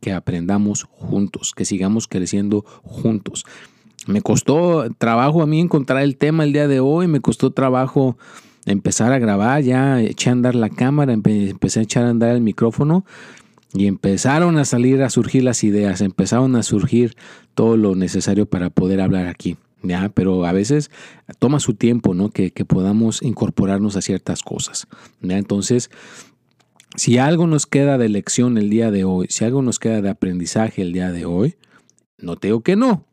que 0.00 0.12
aprendamos 0.12 0.84
juntos, 0.84 1.52
que 1.56 1.64
sigamos 1.64 2.08
creciendo 2.08 2.64
juntos. 2.82 3.44
Me 4.06 4.20
costó 4.20 4.90
trabajo 4.98 5.42
a 5.42 5.46
mí 5.46 5.60
encontrar 5.60 6.02
el 6.02 6.16
tema 6.16 6.44
el 6.44 6.52
día 6.52 6.66
de 6.66 6.80
hoy, 6.80 7.06
me 7.06 7.20
costó 7.20 7.52
trabajo 7.52 8.16
empezar 8.66 9.12
a 9.12 9.18
grabar, 9.18 9.62
ya 9.62 10.00
eché 10.00 10.30
a 10.30 10.32
andar 10.32 10.54
la 10.54 10.70
cámara, 10.70 11.12
empecé 11.12 11.80
a 11.80 11.82
echar 11.82 12.04
a 12.04 12.10
andar 12.10 12.34
el 12.34 12.40
micrófono 12.40 13.04
y 13.74 13.86
empezaron 13.86 14.58
a 14.58 14.64
salir, 14.64 15.02
a 15.02 15.10
surgir 15.10 15.42
las 15.44 15.64
ideas, 15.64 16.00
empezaron 16.00 16.56
a 16.56 16.62
surgir 16.62 17.16
todo 17.54 17.76
lo 17.76 17.94
necesario 17.94 18.46
para 18.46 18.70
poder 18.70 19.00
hablar 19.00 19.26
aquí. 19.26 19.56
¿ya? 19.82 20.10
Pero 20.10 20.46
a 20.46 20.52
veces 20.52 20.90
toma 21.38 21.60
su 21.60 21.74
tiempo, 21.74 22.14
¿no? 22.14 22.30
Que, 22.30 22.52
que 22.52 22.64
podamos 22.64 23.22
incorporarnos 23.22 23.96
a 23.96 24.02
ciertas 24.02 24.42
cosas, 24.42 24.86
¿ya? 25.20 25.38
Entonces, 25.38 25.90
si 26.94 27.18
algo 27.18 27.46
nos 27.46 27.66
queda 27.66 27.98
de 27.98 28.08
lección 28.08 28.58
el 28.58 28.70
día 28.70 28.90
de 28.90 29.04
hoy, 29.04 29.26
si 29.30 29.44
algo 29.44 29.62
nos 29.62 29.78
queda 29.78 30.02
de 30.02 30.10
aprendizaje 30.10 30.82
el 30.82 30.92
día 30.92 31.10
de 31.10 31.24
hoy, 31.24 31.56
no 32.18 32.36
te 32.36 32.48
digo 32.48 32.62
que 32.62 32.76
no. 32.76 33.06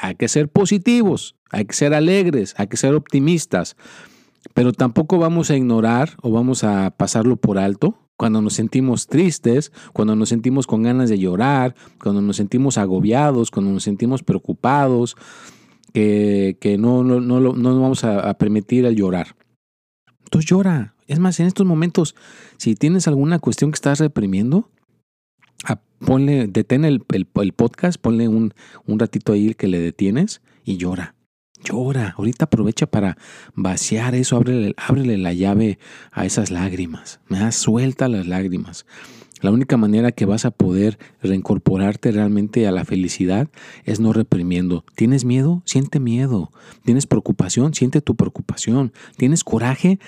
Hay 0.00 0.16
que 0.16 0.28
ser 0.28 0.48
positivos, 0.48 1.36
hay 1.50 1.64
que 1.64 1.74
ser 1.74 1.94
alegres, 1.94 2.54
hay 2.56 2.66
que 2.66 2.76
ser 2.76 2.94
optimistas, 2.94 3.76
pero 4.54 4.72
tampoco 4.72 5.18
vamos 5.18 5.50
a 5.50 5.56
ignorar 5.56 6.16
o 6.22 6.30
vamos 6.30 6.64
a 6.64 6.90
pasarlo 6.90 7.36
por 7.36 7.58
alto 7.58 7.98
cuando 8.18 8.42
nos 8.42 8.54
sentimos 8.54 9.06
tristes, 9.06 9.72
cuando 9.92 10.16
nos 10.16 10.28
sentimos 10.28 10.66
con 10.66 10.82
ganas 10.82 11.08
de 11.08 11.18
llorar, 11.18 11.76
cuando 12.02 12.20
nos 12.20 12.36
sentimos 12.36 12.76
agobiados, 12.76 13.52
cuando 13.52 13.70
nos 13.70 13.84
sentimos 13.84 14.24
preocupados, 14.24 15.16
que, 15.92 16.76
no, 16.78 17.04
no, 17.04 17.20
no, 17.20 17.40
no 17.40 17.80
vamos 17.80 18.04
a, 18.04 18.34
permitir 18.34 18.84
el 18.84 18.96
llorar. 18.96 19.36
Entonces 20.24 20.50
llora. 20.50 20.94
Es 21.06 21.20
más, 21.20 21.38
en 21.40 21.46
estos 21.46 21.64
momentos, 21.64 22.16
si 22.58 22.74
tienes 22.74 23.08
alguna 23.08 23.38
cuestión 23.38 23.70
que 23.70 23.76
estás 23.76 24.00
reprimiendo, 24.00 24.68
ponle, 26.00 26.48
detén 26.48 26.84
el, 26.84 27.04
el, 27.12 27.52
podcast, 27.52 28.00
ponle 28.00 28.28
un, 28.28 28.52
un 28.84 28.98
ratito 28.98 29.32
ahí 29.32 29.54
que 29.54 29.68
le 29.68 29.78
detienes 29.78 30.42
y 30.64 30.76
llora. 30.76 31.14
Llora, 31.64 32.14
ahorita 32.16 32.46
aprovecha 32.46 32.86
para 32.86 33.18
vaciar 33.54 34.14
eso, 34.14 34.36
ábrele, 34.36 34.74
ábrele 34.76 35.18
la 35.18 35.32
llave 35.32 35.78
a 36.12 36.24
esas 36.24 36.50
lágrimas, 36.50 37.20
me 37.28 37.50
suelta 37.52 38.08
las 38.08 38.26
lágrimas. 38.26 38.86
La 39.40 39.50
única 39.50 39.76
manera 39.76 40.12
que 40.12 40.26
vas 40.26 40.44
a 40.44 40.50
poder 40.50 40.98
reincorporarte 41.22 42.12
realmente 42.12 42.66
a 42.66 42.72
la 42.72 42.84
felicidad 42.84 43.48
es 43.84 44.00
no 44.00 44.12
reprimiendo. 44.12 44.84
¿Tienes 44.94 45.24
miedo? 45.24 45.62
Siente 45.64 46.00
miedo. 46.00 46.50
¿Tienes 46.84 47.06
preocupación? 47.06 47.74
Siente 47.74 48.00
tu 48.00 48.16
preocupación. 48.16 48.92
¿Tienes 49.16 49.44
coraje? 49.44 49.98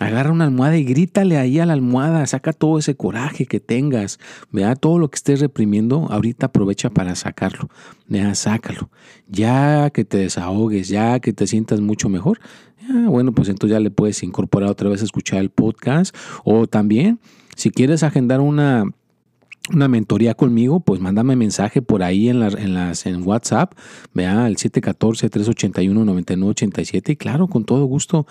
Agarra 0.00 0.30
una 0.30 0.44
almohada 0.44 0.76
y 0.76 0.84
grítale 0.84 1.38
ahí 1.38 1.58
a 1.58 1.66
la 1.66 1.72
almohada, 1.72 2.24
saca 2.26 2.52
todo 2.52 2.78
ese 2.78 2.94
coraje 2.94 3.46
que 3.46 3.58
tengas, 3.58 4.20
vea 4.52 4.76
todo 4.76 5.00
lo 5.00 5.10
que 5.10 5.16
estés 5.16 5.40
reprimiendo, 5.40 6.06
ahorita 6.10 6.46
aprovecha 6.46 6.88
para 6.88 7.16
sacarlo, 7.16 7.68
vea, 8.06 8.36
sácalo. 8.36 8.90
Ya 9.26 9.90
que 9.90 10.04
te 10.04 10.18
desahogues, 10.18 10.86
ya 10.86 11.18
que 11.18 11.32
te 11.32 11.48
sientas 11.48 11.80
mucho 11.80 12.08
mejor, 12.08 12.38
bueno, 12.88 13.32
pues 13.32 13.48
entonces 13.48 13.74
ya 13.74 13.80
le 13.80 13.90
puedes 13.90 14.22
incorporar 14.22 14.70
otra 14.70 14.88
vez 14.88 15.02
a 15.02 15.04
escuchar 15.04 15.40
el 15.40 15.50
podcast 15.50 16.14
o 16.44 16.68
también 16.68 17.18
si 17.58 17.70
quieres 17.70 18.04
agendar 18.04 18.40
una 18.40 18.84
una 19.70 19.88
mentoría 19.88 20.34
conmigo, 20.34 20.80
pues 20.80 21.00
mándame 21.00 21.36
mensaje 21.36 21.82
por 21.82 22.02
ahí 22.02 22.30
en, 22.30 22.42
en, 22.42 22.72
las, 22.72 23.04
en 23.04 23.22
WhatsApp, 23.26 23.74
vea 24.14 24.46
el 24.46 24.56
714-381-9987 24.56 27.10
y 27.10 27.16
claro, 27.16 27.48
con 27.48 27.64
todo 27.64 27.84
gusto, 27.84 28.26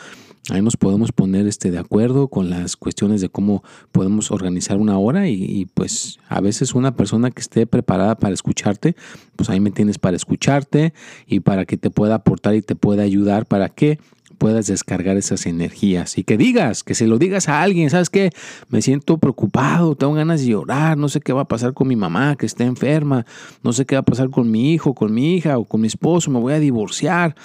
ahí 0.50 0.63
nos 0.63 0.77
podemos 0.77 1.12
poner 1.12 1.46
este, 1.46 1.69
de 1.69 1.77
acuerdo 1.77 2.29
con 2.29 2.50
las 2.50 2.75
cuestiones 2.75 3.22
de 3.22 3.29
cómo 3.29 3.63
podemos 3.91 4.31
organizar 4.31 4.77
una 4.77 4.98
hora 4.98 5.27
y, 5.27 5.43
y, 5.43 5.65
pues 5.65 6.17
a 6.27 6.41
veces 6.41 6.74
una 6.74 6.96
persona 6.96 7.29
que 7.29 7.41
esté 7.41 7.67
preparada 7.67 8.15
para 8.15 8.34
escucharte, 8.34 8.96
pues 9.36 9.51
ahí 9.51 9.60
me 9.60 9.69
tienes 9.69 10.00
para 10.00 10.15
escucharte 10.15 10.96
y 11.27 11.41
para 11.41 11.65
que 11.65 11.77
te 11.77 11.91
pueda 11.91 12.15
aportar 12.15 12.55
y 12.55 12.63
te 12.63 12.75
pueda 12.75 13.03
ayudar. 13.03 13.46
Para 13.46 13.69
que 13.69 14.00
puedas 14.38 14.67
descargar 14.67 15.17
esas 15.17 15.46
energías 15.46 16.17
y 16.17 16.24
que 16.24 16.38
digas, 16.38 16.84
que 16.84 16.96
se 16.96 17.08
lo 17.08 17.17
digas 17.17 17.50
a 17.50 17.62
alguien, 17.62 17.89
¿sabes 17.89 18.10
qué? 18.10 18.32
Me 18.70 18.82
siento 18.82 19.17
preocupado, 19.17 19.96
tengo 19.96 20.13
ganas 20.13 20.41
de 20.41 20.48
llorar, 20.48 20.98
no 20.98 21.10
sé 21.10 21.20
qué 21.20 21.34
va 21.34 21.41
a 21.41 21.48
pasar 21.48 21.74
con 21.74 21.88
mi 21.88 21.96
mamá 21.96 22.36
que 22.36 22.46
está 22.46 22.63
enferma, 22.63 23.25
no 23.63 23.74
sé 23.74 23.86
qué 23.86 23.96
va 23.96 24.01
a 24.01 24.06
pasar 24.06 24.29
con 24.29 24.50
mi 24.51 24.74
hijo, 24.74 24.94
con 24.94 25.13
mi 25.13 25.36
hija 25.36 25.58
o 25.58 25.65
con 25.65 25.82
mi 25.82 25.88
esposo, 25.88 26.32
me 26.32 26.39
voy 26.39 26.53
a 26.53 26.60
divorciar. 26.60 27.36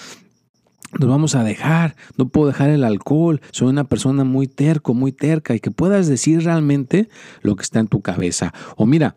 Nos 0.98 1.08
vamos 1.08 1.34
a 1.34 1.42
dejar, 1.42 1.96
no 2.18 2.28
puedo 2.28 2.48
dejar 2.48 2.68
el 2.68 2.84
alcohol, 2.84 3.40
soy 3.50 3.68
una 3.68 3.84
persona 3.84 4.24
muy 4.24 4.46
terco, 4.46 4.92
muy 4.92 5.10
terca 5.10 5.54
y 5.54 5.60
que 5.60 5.70
puedas 5.70 6.06
decir 6.06 6.44
realmente 6.44 7.08
lo 7.40 7.56
que 7.56 7.62
está 7.62 7.80
en 7.80 7.88
tu 7.88 8.02
cabeza. 8.02 8.52
O 8.76 8.84
mira, 8.84 9.16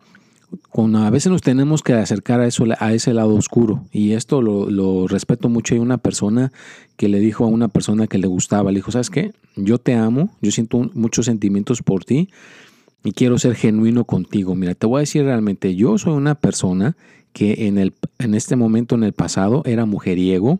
a 0.74 1.10
veces 1.10 1.32
nos 1.32 1.42
tenemos 1.42 1.84
que 1.84 1.94
acercar 1.94 2.40
a, 2.40 2.48
eso, 2.48 2.66
a 2.80 2.94
ese 2.94 3.14
lado 3.14 3.36
oscuro. 3.36 3.86
Y 3.92 4.12
esto 4.12 4.42
lo, 4.42 5.08
respeto 5.08 5.50
mucho. 5.50 5.76
Hay 5.76 5.80
una 5.80 5.98
persona 5.98 6.52
que 6.98 7.10
le 7.10 7.20
dijo 7.20 7.46
a 7.46 7.48
una 7.48 7.68
persona 7.68 8.08
que 8.08 8.18
le 8.18 8.28
gustaba, 8.28 8.72
le 8.72 8.78
dijo, 8.78 8.92
¿sabes 8.92 9.10
qué? 9.10 9.32
Yo 9.56 9.78
te 9.78 9.94
amo, 9.94 10.30
yo 10.42 10.52
siento 10.52 10.90
muchos 10.94 11.26
sentimientos 11.26 11.82
por 11.82 12.06
ti 12.06 12.30
y 13.04 13.12
quiero 13.12 13.38
ser 13.38 13.56
genuino 13.56 14.06
contigo. 14.06 14.56
Mira, 14.56 14.74
te 14.74 14.88
voy 14.88 14.98
a 14.98 15.00
decir 15.02 15.24
realmente, 15.24 15.76
yo 15.76 15.98
soy 15.98 16.14
una 16.14 16.36
persona 16.36 16.98
que 17.34 17.68
en, 17.68 17.78
el, 17.78 17.94
en 18.20 18.34
este 18.34 18.56
momento, 18.56 18.96
en 18.96 19.04
el 19.04 19.14
pasado, 19.14 19.62
era 19.66 19.86
mujeriego, 19.86 20.60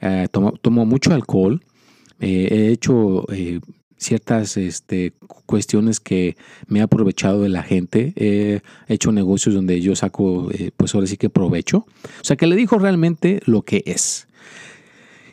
eh, 0.00 0.28
tomo, 0.30 0.86
mucho 0.86 1.12
alcohol, 1.12 1.62
eh, 2.20 2.48
he 2.50 2.68
hecho 2.68 3.24
eh, 3.32 3.60
ciertas 4.04 4.56
este, 4.56 5.12
cuestiones 5.46 6.00
que 6.00 6.36
me 6.66 6.78
he 6.78 6.82
aprovechado 6.82 7.42
de 7.42 7.48
la 7.48 7.62
gente. 7.62 8.12
He 8.16 8.62
hecho 8.86 9.12
negocios 9.12 9.54
donde 9.54 9.80
yo 9.80 9.96
saco, 9.96 10.50
eh, 10.52 10.70
pues 10.76 10.94
ahora 10.94 11.06
sí 11.06 11.16
que 11.16 11.30
provecho. 11.30 11.78
O 11.78 12.24
sea, 12.24 12.36
que 12.36 12.46
le 12.46 12.56
dijo 12.56 12.78
realmente 12.78 13.40
lo 13.46 13.62
que 13.62 13.82
es. 13.86 14.28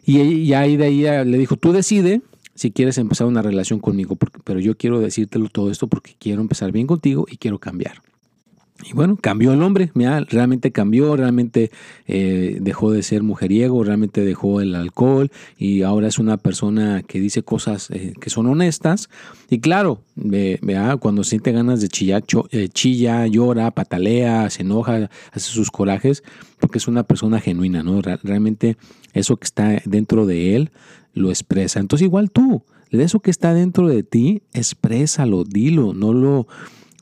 Y, 0.03 0.53
ahí 0.53 0.77
de 0.77 0.85
ahí 0.85 1.25
le 1.25 1.37
dijo, 1.37 1.57
tú 1.57 1.73
decide 1.73 2.21
si 2.55 2.71
quieres 2.71 2.97
empezar 2.97 3.27
una 3.27 3.41
relación 3.41 3.79
conmigo, 3.79 4.17
pero 4.43 4.59
yo 4.59 4.75
quiero 4.75 4.99
decírtelo 4.99 5.49
todo 5.49 5.71
esto 5.71 5.87
porque 5.87 6.15
quiero 6.19 6.41
empezar 6.41 6.71
bien 6.71 6.87
contigo 6.87 7.25
y 7.29 7.37
quiero 7.37 7.59
cambiar. 7.59 8.01
Y 8.83 8.93
bueno, 8.93 9.15
cambió 9.15 9.53
el 9.53 9.61
hombre, 9.61 9.91
mira, 9.93 10.21
realmente 10.21 10.71
cambió, 10.71 11.15
realmente 11.15 11.71
eh, 12.07 12.57
dejó 12.61 12.91
de 12.91 13.03
ser 13.03 13.23
mujeriego, 13.23 13.83
realmente 13.83 14.25
dejó 14.25 14.61
el 14.61 14.75
alcohol 14.75 15.31
y 15.57 15.83
ahora 15.83 16.07
es 16.07 16.19
una 16.19 16.37
persona 16.37 17.03
que 17.03 17.19
dice 17.19 17.43
cosas 17.43 17.89
eh, 17.91 18.13
que 18.19 18.29
son 18.29 18.47
honestas. 18.47 19.09
Y 19.49 19.59
claro, 19.59 20.01
vea, 20.15 20.97
cuando 20.97 21.23
siente 21.23 21.51
ganas 21.51 21.81
de 21.81 21.89
chillar, 21.89 22.23
eh, 22.51 22.69
chilla, 22.69 23.27
llora, 23.27 23.71
patalea, 23.71 24.49
se 24.49 24.63
enoja, 24.63 25.09
hace 25.31 25.51
sus 25.51 25.69
corajes, 25.69 26.23
porque 26.59 26.77
es 26.77 26.87
una 26.87 27.03
persona 27.03 27.39
genuina, 27.39 27.83
¿no? 27.83 28.01
Realmente 28.01 28.77
eso 29.13 29.37
que 29.37 29.45
está 29.45 29.81
dentro 29.85 30.25
de 30.25 30.55
él 30.55 30.71
lo 31.13 31.29
expresa. 31.29 31.79
Entonces 31.79 32.05
igual 32.05 32.31
tú, 32.31 32.63
eso 32.89 33.19
que 33.19 33.31
está 33.31 33.53
dentro 33.53 33.87
de 33.87 34.03
ti, 34.03 34.41
exprésalo, 34.53 35.43
dilo, 35.43 35.93
no 35.93 36.13
lo 36.13 36.47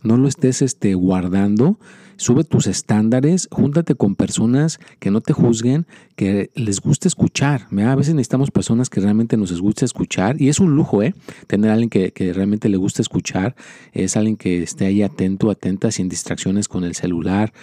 no 0.04 0.18
lo 0.18 0.28
estés 0.28 0.62
este, 0.62 0.94
guardando. 0.94 1.80
Sube 2.18 2.44
tus 2.44 2.68
estándares, 2.68 3.48
júntate 3.50 3.96
con 3.96 4.16
personas 4.16 4.78
que 5.00 5.10
no 5.10 5.22
te 5.22 5.32
juzguen, 5.32 5.88
que 6.18 6.52
les 6.54 6.82
guste 6.82 7.08
escuchar. 7.08 7.68
A 7.72 7.96
veces 7.96 8.14
necesitamos 8.14 8.52
personas 8.52 8.90
que 8.90 9.00
realmente 9.00 9.38
nos 9.38 9.58
guste 9.62 9.86
escuchar 9.86 10.42
y 10.42 10.50
es 10.50 10.60
un 10.60 10.76
lujo, 10.76 11.02
¿eh? 11.02 11.16
Tener 11.48 11.70
a 11.72 11.74
alguien 11.76 11.90
que, 11.90 12.12
que 12.12 12.34
realmente 12.34 12.68
le 12.68 12.76
guste 12.76 13.02
escuchar, 13.02 13.56
es 13.94 14.18
alguien 14.18 14.36
que 14.36 14.62
esté 14.64 14.86
ahí 14.86 15.02
atento, 15.02 15.50
atenta, 15.50 15.92
sin 15.92 16.10
distracciones 16.10 16.68
con 16.68 16.84
el 16.84 16.94
celular, 16.94 17.54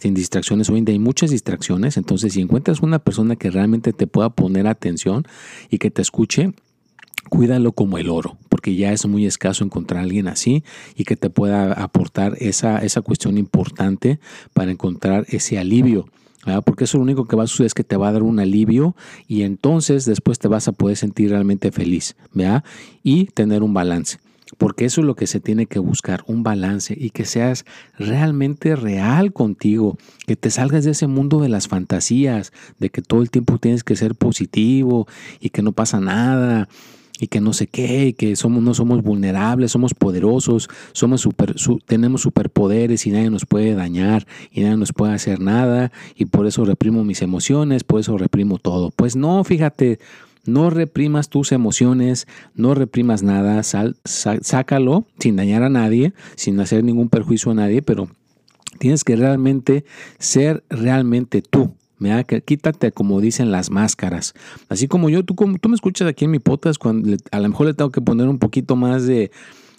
sin 0.00 0.14
distracciones. 0.14 0.70
Hoy 0.70 0.78
en 0.78 0.86
día 0.86 0.94
hay 0.94 0.98
muchas 0.98 1.30
distracciones, 1.30 1.98
entonces 1.98 2.32
si 2.32 2.40
encuentras 2.40 2.80
una 2.80 2.98
persona 2.98 3.36
que 3.36 3.50
realmente 3.50 3.92
te 3.92 4.06
pueda 4.06 4.30
poner 4.30 4.66
atención 4.66 5.26
y 5.70 5.76
que 5.76 5.90
te 5.90 6.00
escuche, 6.00 6.54
cuídalo 7.28 7.72
como 7.72 7.98
el 7.98 8.08
oro, 8.08 8.36
porque 8.48 8.74
ya 8.74 8.92
es 8.92 9.06
muy 9.06 9.26
escaso 9.26 9.64
encontrar 9.64 10.00
a 10.00 10.04
alguien 10.04 10.28
así 10.28 10.64
y 10.96 11.04
que 11.04 11.16
te 11.16 11.30
pueda 11.30 11.72
aportar 11.72 12.36
esa, 12.40 12.78
esa 12.78 13.02
cuestión 13.02 13.38
importante 13.38 14.18
para 14.52 14.70
encontrar 14.70 15.26
ese 15.28 15.58
alivio. 15.58 16.06
Porque 16.64 16.84
eso 16.84 16.98
lo 16.98 17.02
único 17.02 17.26
que 17.26 17.36
va 17.36 17.44
a 17.44 17.46
suceder 17.46 17.66
es 17.66 17.74
que 17.74 17.84
te 17.84 17.96
va 17.96 18.08
a 18.08 18.12
dar 18.12 18.22
un 18.22 18.38
alivio 18.38 18.94
y 19.26 19.42
entonces 19.42 20.04
después 20.04 20.38
te 20.38 20.48
vas 20.48 20.68
a 20.68 20.72
poder 20.72 20.96
sentir 20.96 21.30
realmente 21.30 21.72
feliz 21.72 22.14
¿verdad? 22.32 22.62
y 23.02 23.26
tener 23.26 23.62
un 23.62 23.74
balance. 23.74 24.18
Porque 24.58 24.84
eso 24.84 25.00
es 25.00 25.06
lo 25.08 25.16
que 25.16 25.26
se 25.26 25.40
tiene 25.40 25.66
que 25.66 25.80
buscar, 25.80 26.22
un 26.28 26.44
balance 26.44 26.96
y 26.96 27.10
que 27.10 27.24
seas 27.24 27.64
realmente 27.98 28.76
real 28.76 29.32
contigo, 29.32 29.98
que 30.24 30.36
te 30.36 30.50
salgas 30.50 30.84
de 30.84 30.92
ese 30.92 31.08
mundo 31.08 31.40
de 31.40 31.48
las 31.48 31.66
fantasías, 31.66 32.52
de 32.78 32.90
que 32.90 33.02
todo 33.02 33.22
el 33.22 33.30
tiempo 33.30 33.58
tienes 33.58 33.82
que 33.82 33.96
ser 33.96 34.14
positivo 34.14 35.08
y 35.40 35.50
que 35.50 35.62
no 35.62 35.72
pasa 35.72 35.98
nada 35.98 36.68
y 37.18 37.28
que 37.28 37.40
no 37.40 37.52
sé 37.52 37.66
qué, 37.66 38.08
y 38.08 38.12
que 38.12 38.36
somos, 38.36 38.62
no 38.62 38.74
somos 38.74 39.02
vulnerables, 39.02 39.72
somos 39.72 39.94
poderosos, 39.94 40.68
somos 40.92 41.22
super, 41.22 41.54
tenemos 41.86 42.22
superpoderes 42.22 43.06
y 43.06 43.10
nadie 43.10 43.30
nos 43.30 43.46
puede 43.46 43.74
dañar 43.74 44.26
y 44.50 44.60
nadie 44.62 44.76
nos 44.76 44.92
puede 44.92 45.14
hacer 45.14 45.40
nada 45.40 45.92
y 46.14 46.26
por 46.26 46.46
eso 46.46 46.64
reprimo 46.64 47.04
mis 47.04 47.22
emociones, 47.22 47.84
por 47.84 48.00
eso 48.00 48.18
reprimo 48.18 48.58
todo. 48.58 48.90
Pues 48.90 49.16
no, 49.16 49.42
fíjate, 49.44 49.98
no 50.44 50.70
reprimas 50.70 51.28
tus 51.28 51.52
emociones, 51.52 52.26
no 52.54 52.74
reprimas 52.74 53.22
nada, 53.22 53.62
sal, 53.62 53.96
sácalo 54.04 55.06
sin 55.18 55.36
dañar 55.36 55.62
a 55.62 55.70
nadie, 55.70 56.12
sin 56.36 56.60
hacer 56.60 56.84
ningún 56.84 57.08
perjuicio 57.08 57.50
a 57.52 57.54
nadie, 57.54 57.82
pero 57.82 58.08
tienes 58.78 59.04
que 59.04 59.16
realmente 59.16 59.84
ser 60.18 60.64
realmente 60.68 61.42
tú. 61.42 61.75
Que 62.26 62.42
Quítate, 62.42 62.92
como 62.92 63.20
dicen, 63.20 63.50
las 63.50 63.70
máscaras. 63.70 64.34
Así 64.68 64.88
como 64.88 65.08
yo, 65.08 65.24
tú, 65.24 65.34
tú 65.34 65.68
me 65.68 65.74
escuchas 65.74 66.08
aquí 66.08 66.26
en 66.26 66.30
mi 66.30 66.38
podcast, 66.38 66.78
cuando 66.78 67.16
a 67.30 67.40
lo 67.40 67.48
mejor 67.48 67.66
le 67.66 67.74
tengo 67.74 67.90
que 67.90 68.00
poner 68.00 68.28
un 68.28 68.38
poquito 68.38 68.76
más 68.76 69.06
de 69.06 69.30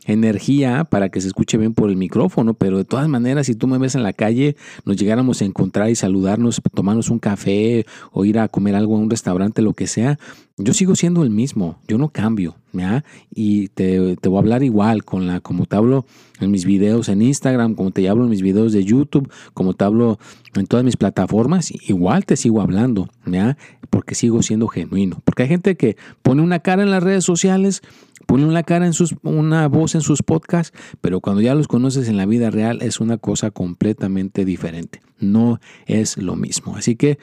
energía 0.07 0.85
para 0.85 1.09
que 1.09 1.21
se 1.21 1.27
escuche 1.27 1.57
bien 1.57 1.73
por 1.73 1.89
el 1.89 1.97
micrófono, 1.97 2.53
pero 2.53 2.77
de 2.77 2.85
todas 2.85 3.07
maneras, 3.07 3.47
si 3.47 3.55
tú 3.55 3.67
me 3.67 3.77
ves 3.77 3.95
en 3.95 4.03
la 4.03 4.13
calle, 4.13 4.55
nos 4.85 4.97
llegáramos 4.97 5.41
a 5.41 5.45
encontrar 5.45 5.89
y 5.89 5.95
saludarnos, 5.95 6.61
tomarnos 6.73 7.09
un 7.09 7.19
café 7.19 7.85
o 8.11 8.25
ir 8.25 8.39
a 8.39 8.47
comer 8.47 8.75
algo 8.75 8.95
a 8.95 8.99
un 8.99 9.09
restaurante, 9.09 9.61
lo 9.61 9.73
que 9.73 9.87
sea, 9.87 10.17
yo 10.57 10.73
sigo 10.73 10.95
siendo 10.95 11.23
el 11.23 11.29
mismo, 11.29 11.79
yo 11.87 11.99
no 11.99 12.09
cambio, 12.09 12.55
¿ya? 12.73 13.03
Y 13.29 13.67
te, 13.67 14.15
te, 14.15 14.27
voy 14.27 14.37
a 14.37 14.39
hablar 14.39 14.63
igual, 14.63 15.05
con 15.05 15.27
la, 15.27 15.39
como 15.39 15.67
te 15.67 15.75
hablo 15.75 16.05
en 16.39 16.49
mis 16.49 16.65
videos 16.65 17.09
en 17.09 17.21
Instagram, 17.21 17.75
como 17.75 17.91
te 17.91 18.07
hablo 18.09 18.23
en 18.23 18.29
mis 18.29 18.41
videos 18.41 18.73
de 18.73 18.83
YouTube, 18.83 19.31
como 19.53 19.73
te 19.73 19.85
hablo 19.85 20.17
en 20.55 20.65
todas 20.65 20.83
mis 20.83 20.97
plataformas, 20.97 21.71
igual 21.87 22.25
te 22.25 22.37
sigo 22.37 22.61
hablando, 22.61 23.09
¿ya? 23.25 23.57
Porque 23.89 24.15
sigo 24.15 24.41
siendo 24.41 24.67
genuino. 24.67 25.21
Porque 25.23 25.43
hay 25.43 25.49
gente 25.49 25.75
que 25.75 25.95
pone 26.23 26.41
una 26.41 26.59
cara 26.59 26.81
en 26.81 26.89
las 26.89 27.03
redes 27.03 27.23
sociales, 27.23 27.81
pone 28.27 28.45
una 28.45 28.61
cara 28.61 28.85
en 28.85 28.93
sus, 28.93 29.15
una 29.23 29.67
voz 29.67 29.95
en 29.95 30.01
sus 30.01 30.21
podcasts, 30.21 30.77
pero 31.01 31.21
cuando 31.21 31.41
ya 31.41 31.55
los 31.55 31.67
conoces 31.67 32.07
en 32.09 32.17
la 32.17 32.27
vida 32.27 32.51
real 32.51 32.83
es 32.83 32.99
una 32.99 33.17
cosa 33.17 33.49
completamente 33.49 34.45
diferente. 34.45 35.01
No 35.17 35.59
es 35.87 36.17
lo 36.17 36.35
mismo. 36.35 36.75
Así 36.75 36.95
que 36.95 37.17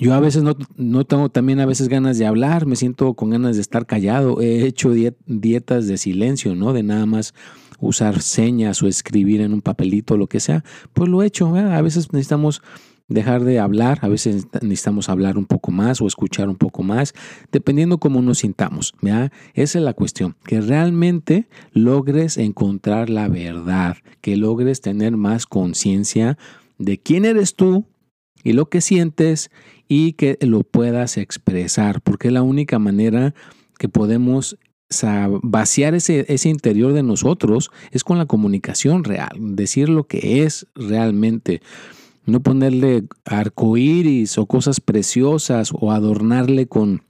yo 0.00 0.14
a 0.14 0.20
veces 0.20 0.42
no, 0.42 1.04
tengo 1.04 1.28
también 1.28 1.60
a 1.60 1.66
veces 1.66 1.88
ganas 1.88 2.16
de 2.18 2.26
hablar, 2.26 2.66
me 2.66 2.76
siento 2.76 3.14
con 3.14 3.30
ganas 3.30 3.56
de 3.56 3.62
estar 3.62 3.86
callado. 3.86 4.40
He 4.40 4.64
hecho 4.66 4.92
dietas 5.26 5.86
de 5.86 5.98
silencio, 5.98 6.54
¿no? 6.54 6.72
De 6.72 6.82
nada 6.82 7.06
más 7.06 7.34
usar 7.78 8.22
señas 8.22 8.82
o 8.82 8.86
escribir 8.86 9.40
en 9.40 9.52
un 9.52 9.62
papelito, 9.62 10.16
lo 10.16 10.28
que 10.28 10.40
sea. 10.40 10.64
Pues 10.92 11.08
lo 11.08 11.22
he 11.22 11.26
hecho. 11.26 11.54
A 11.54 11.82
veces 11.82 12.12
necesitamos 12.12 12.62
dejar 13.10 13.44
de 13.44 13.58
hablar, 13.58 13.98
a 14.02 14.08
veces 14.08 14.46
necesitamos 14.62 15.08
hablar 15.08 15.36
un 15.36 15.44
poco 15.44 15.72
más 15.72 16.00
o 16.00 16.06
escuchar 16.06 16.48
un 16.48 16.56
poco 16.56 16.82
más, 16.82 17.12
dependiendo 17.52 17.98
cómo 17.98 18.22
nos 18.22 18.38
sintamos. 18.38 18.94
¿ya? 19.02 19.30
Esa 19.52 19.78
es 19.78 19.84
la 19.84 19.92
cuestión, 19.92 20.36
que 20.44 20.60
realmente 20.60 21.48
logres 21.72 22.38
encontrar 22.38 23.10
la 23.10 23.28
verdad, 23.28 23.96
que 24.20 24.36
logres 24.36 24.80
tener 24.80 25.16
más 25.16 25.44
conciencia 25.44 26.38
de 26.78 26.98
quién 26.98 27.24
eres 27.24 27.56
tú 27.56 27.84
y 28.44 28.52
lo 28.52 28.70
que 28.70 28.80
sientes 28.80 29.50
y 29.88 30.12
que 30.12 30.38
lo 30.40 30.62
puedas 30.62 31.18
expresar, 31.18 32.00
porque 32.00 32.28
es 32.28 32.34
la 32.34 32.42
única 32.42 32.78
manera 32.78 33.34
que 33.76 33.88
podemos 33.88 34.56
vaciar 35.42 35.94
ese, 35.94 36.26
ese, 36.28 36.48
interior 36.48 36.92
de 36.92 37.02
nosotros 37.02 37.70
es 37.92 38.02
con 38.02 38.18
la 38.18 38.26
comunicación 38.26 39.04
real, 39.04 39.30
decir 39.38 39.88
lo 39.88 40.04
que 40.04 40.42
es 40.42 40.66
realmente. 40.74 41.60
No 42.26 42.40
ponerle 42.40 43.04
arcoíris 43.24 44.38
o 44.38 44.46
cosas 44.46 44.80
preciosas 44.80 45.72
o 45.72 45.90
adornarle 45.92 46.66
con, 46.66 47.02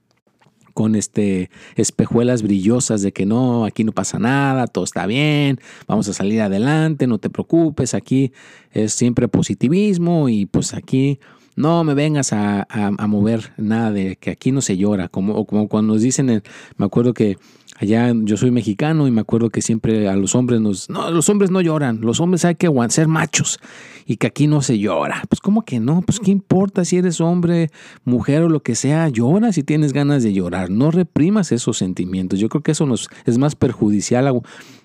con 0.72 0.94
este 0.94 1.50
espejuelas 1.76 2.42
brillosas 2.42 3.02
de 3.02 3.12
que 3.12 3.26
no, 3.26 3.64
aquí 3.64 3.84
no 3.84 3.92
pasa 3.92 4.18
nada, 4.18 4.66
todo 4.66 4.84
está 4.84 5.06
bien, 5.06 5.58
vamos 5.86 6.08
a 6.08 6.12
salir 6.12 6.40
adelante, 6.40 7.06
no 7.06 7.18
te 7.18 7.28
preocupes, 7.30 7.94
aquí 7.94 8.32
es 8.72 8.92
siempre 8.92 9.28
positivismo 9.28 10.28
y 10.28 10.46
pues 10.46 10.74
aquí 10.74 11.18
no 11.56 11.84
me 11.84 11.94
vengas 11.94 12.32
a, 12.32 12.66
mover 13.08 13.52
nada 13.56 13.90
de 13.90 14.16
que 14.16 14.30
aquí 14.30 14.52
no 14.52 14.60
se 14.60 14.76
llora, 14.76 15.08
como, 15.08 15.44
como 15.46 15.68
cuando 15.68 15.94
nos 15.94 16.02
dicen, 16.02 16.42
me 16.76 16.84
acuerdo 16.84 17.14
que 17.14 17.36
allá 17.80 18.12
yo 18.14 18.36
soy 18.36 18.50
mexicano 18.50 19.08
y 19.08 19.10
me 19.10 19.22
acuerdo 19.22 19.48
que 19.48 19.62
siempre 19.62 20.06
a 20.08 20.14
los 20.14 20.34
hombres 20.34 20.60
nos, 20.60 20.90
no, 20.90 21.10
los 21.10 21.28
hombres 21.30 21.50
no 21.50 21.62
lloran, 21.62 22.02
los 22.02 22.20
hombres 22.20 22.44
hay 22.44 22.54
que 22.54 22.70
ser 22.90 23.08
machos 23.08 23.58
y 24.04 24.16
que 24.16 24.26
aquí 24.26 24.46
no 24.46 24.60
se 24.60 24.78
llora. 24.78 25.22
Pues 25.28 25.40
como 25.40 25.62
que 25.62 25.80
no, 25.80 26.02
pues 26.02 26.20
qué 26.20 26.30
importa 26.30 26.84
si 26.84 26.98
eres 26.98 27.22
hombre, 27.22 27.70
mujer 28.04 28.42
o 28.42 28.48
lo 28.50 28.62
que 28.62 28.74
sea, 28.74 29.08
llora 29.08 29.52
si 29.52 29.62
tienes 29.62 29.94
ganas 29.94 30.22
de 30.22 30.34
llorar, 30.34 30.68
no 30.68 30.90
reprimas 30.90 31.52
esos 31.52 31.78
sentimientos. 31.78 32.38
Yo 32.38 32.50
creo 32.50 32.62
que 32.62 32.72
eso 32.72 32.84
nos 32.84 33.08
es 33.24 33.38
más 33.38 33.54
perjudicial 33.54 34.42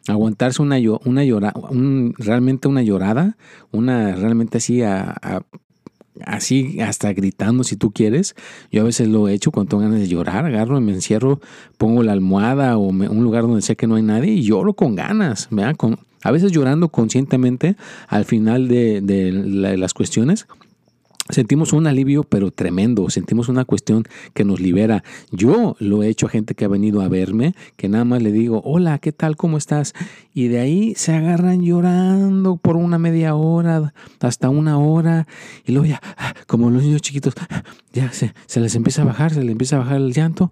aguantarse 0.07 0.61
una, 0.61 0.77
una 1.03 1.23
llora, 1.25 1.53
realmente 2.17 2.69
una 2.69 2.81
llorada, 2.81 3.35
una 3.71 4.15
realmente 4.15 4.59
así 4.59 4.81
a 4.83 5.43
así 6.23 6.79
hasta 6.81 7.11
gritando 7.13 7.63
si 7.63 7.75
tú 7.75 7.91
quieres. 7.91 8.35
Yo 8.71 8.81
a 8.81 8.85
veces 8.85 9.07
lo 9.07 9.27
he 9.27 9.33
hecho 9.33 9.51
cuando 9.51 9.69
tengo 9.69 9.83
ganas 9.83 9.99
de 9.99 10.07
llorar, 10.07 10.45
agarro 10.45 10.77
y 10.77 10.81
me 10.81 10.93
encierro, 10.93 11.39
pongo 11.77 12.03
la 12.03 12.13
almohada 12.13 12.77
o 12.77 12.81
un 12.87 13.23
lugar 13.23 13.43
donde 13.43 13.61
sé 13.61 13.75
que 13.75 13.87
no 13.87 13.95
hay 13.95 14.03
nadie 14.03 14.33
y 14.33 14.43
lloro 14.43 14.73
con 14.73 14.95
ganas, 14.95 15.49
Con, 15.77 15.99
a 16.23 16.31
veces 16.31 16.51
llorando 16.51 16.89
conscientemente 16.89 17.75
al 18.07 18.25
final 18.25 18.67
de, 18.67 19.01
de 19.01 19.77
las 19.77 19.93
cuestiones 19.93 20.47
Sentimos 21.29 21.73
un 21.73 21.87
alivio, 21.87 22.23
pero 22.23 22.51
tremendo. 22.51 23.09
Sentimos 23.09 23.49
una 23.49 23.65
cuestión 23.65 24.03
que 24.35 24.43
nos 24.43 24.59
libera. 24.59 25.03
Yo 25.31 25.75
lo 25.79 26.03
he 26.03 26.07
hecho 26.07 26.27
a 26.27 26.29
gente 26.29 26.53
que 26.53 26.65
ha 26.65 26.67
venido 26.67 27.01
a 27.01 27.07
verme, 27.07 27.55
que 27.77 27.89
nada 27.89 28.05
más 28.05 28.21
le 28.21 28.31
digo, 28.31 28.61
hola, 28.63 28.99
¿qué 28.99 29.11
tal? 29.11 29.35
¿Cómo 29.35 29.57
estás? 29.57 29.95
Y 30.35 30.49
de 30.49 30.59
ahí 30.59 30.93
se 30.95 31.13
agarran 31.13 31.63
llorando 31.63 32.57
por 32.57 32.75
una 32.75 32.99
media 32.99 33.33
hora, 33.33 33.95
hasta 34.19 34.49
una 34.49 34.77
hora. 34.77 35.25
Y 35.65 35.71
luego 35.71 35.87
ya, 35.87 36.01
como 36.45 36.69
los 36.69 36.83
niños 36.83 37.01
chiquitos, 37.01 37.33
ya 37.91 38.11
se, 38.11 38.35
se 38.45 38.59
les 38.59 38.75
empieza 38.75 39.01
a 39.01 39.05
bajar, 39.05 39.33
se 39.33 39.41
les 39.41 39.49
empieza 39.49 39.77
a 39.77 39.79
bajar 39.79 39.97
el 39.97 40.13
llanto. 40.13 40.51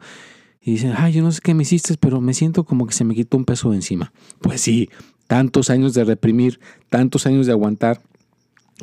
Y 0.60 0.72
dicen, 0.72 0.94
ay, 0.98 1.14
yo 1.14 1.22
no 1.22 1.32
sé 1.32 1.42
qué 1.44 1.54
me 1.54 1.64
hiciste, 1.64 1.96
pero 2.00 2.20
me 2.20 2.34
siento 2.34 2.64
como 2.64 2.88
que 2.88 2.94
se 2.94 3.04
me 3.04 3.14
quitó 3.14 3.38
un 3.38 3.46
peso 3.46 3.70
de 3.70 3.76
encima. 3.76 4.12
Pues 4.42 4.62
sí, 4.62 4.90
tantos 5.28 5.70
años 5.70 5.94
de 5.94 6.04
reprimir, 6.04 6.60
tantos 6.90 7.28
años 7.28 7.46
de 7.46 7.52
aguantar 7.52 8.02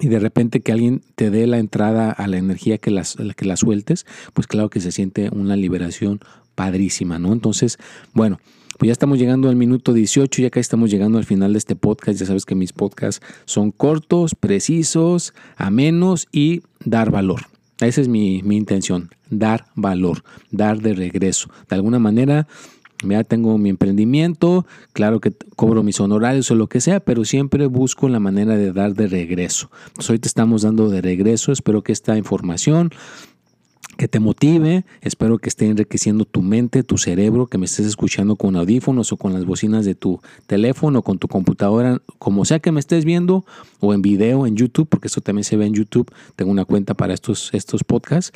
y 0.00 0.08
de 0.08 0.18
repente 0.18 0.60
que 0.60 0.72
alguien 0.72 1.02
te 1.14 1.30
dé 1.30 1.46
la 1.46 1.58
entrada 1.58 2.10
a 2.10 2.26
la 2.26 2.38
energía 2.38 2.78
que 2.78 2.90
las 2.90 3.16
que 3.36 3.44
la 3.44 3.56
sueltes, 3.56 4.06
pues 4.32 4.46
claro 4.46 4.70
que 4.70 4.80
se 4.80 4.92
siente 4.92 5.28
una 5.30 5.56
liberación 5.56 6.20
padrísima, 6.54 7.18
¿no? 7.18 7.32
Entonces, 7.32 7.78
bueno, 8.12 8.38
pues 8.78 8.88
ya 8.88 8.92
estamos 8.92 9.18
llegando 9.18 9.50
al 9.50 9.56
minuto 9.56 9.92
18, 9.92 10.40
ya 10.40 10.48
acá 10.48 10.58
estamos 10.58 10.90
llegando 10.90 11.18
al 11.18 11.26
final 11.26 11.52
de 11.52 11.58
este 11.58 11.76
podcast. 11.76 12.18
Ya 12.18 12.24
sabes 12.24 12.46
que 12.46 12.54
mis 12.54 12.72
podcasts 12.72 13.24
son 13.44 13.72
cortos, 13.72 14.34
precisos, 14.34 15.34
amenos 15.56 16.28
y 16.32 16.62
dar 16.84 17.10
valor. 17.10 17.42
Esa 17.80 18.00
es 18.00 18.08
mi, 18.08 18.42
mi 18.42 18.56
intención, 18.56 19.10
dar 19.28 19.66
valor, 19.74 20.24
dar 20.50 20.80
de 20.80 20.94
regreso. 20.94 21.50
De 21.68 21.76
alguna 21.76 21.98
manera, 21.98 22.46
ya 23.02 23.24
tengo 23.24 23.56
mi 23.58 23.70
emprendimiento, 23.70 24.66
claro 24.92 25.20
que 25.20 25.32
cobro 25.56 25.82
mis 25.82 26.00
honorarios 26.00 26.50
o 26.50 26.54
lo 26.54 26.68
que 26.68 26.80
sea, 26.80 27.00
pero 27.00 27.24
siempre 27.24 27.66
busco 27.66 28.08
la 28.08 28.20
manera 28.20 28.56
de 28.56 28.72
dar 28.72 28.94
de 28.94 29.06
regreso. 29.06 29.70
hoy 30.08 30.18
te 30.18 30.28
estamos 30.28 30.62
dando 30.62 30.88
de 30.90 31.00
regreso, 31.00 31.52
espero 31.52 31.82
que 31.82 31.92
esta 31.92 32.16
información 32.16 32.90
que 33.96 34.08
te 34.08 34.18
motive, 34.18 34.86
espero 35.02 35.38
que 35.38 35.50
esté 35.50 35.66
enriqueciendo 35.66 36.24
tu 36.24 36.40
mente, 36.40 36.82
tu 36.82 36.96
cerebro, 36.96 37.48
que 37.48 37.58
me 37.58 37.66
estés 37.66 37.84
escuchando 37.84 38.36
con 38.36 38.56
audífonos 38.56 39.12
o 39.12 39.18
con 39.18 39.34
las 39.34 39.44
bocinas 39.44 39.84
de 39.84 39.94
tu 39.94 40.22
teléfono, 40.46 41.02
con 41.02 41.18
tu 41.18 41.28
computadora, 41.28 42.00
como 42.18 42.46
sea 42.46 42.60
que 42.60 42.72
me 42.72 42.80
estés 42.80 43.04
viendo, 43.04 43.44
o 43.78 43.92
en 43.92 44.00
video 44.00 44.46
en 44.46 44.56
YouTube, 44.56 44.88
porque 44.88 45.08
esto 45.08 45.20
también 45.20 45.44
se 45.44 45.58
ve 45.58 45.66
en 45.66 45.74
YouTube, 45.74 46.10
tengo 46.34 46.50
una 46.50 46.64
cuenta 46.64 46.94
para 46.94 47.12
estos, 47.12 47.50
estos 47.52 47.84
podcasts, 47.84 48.32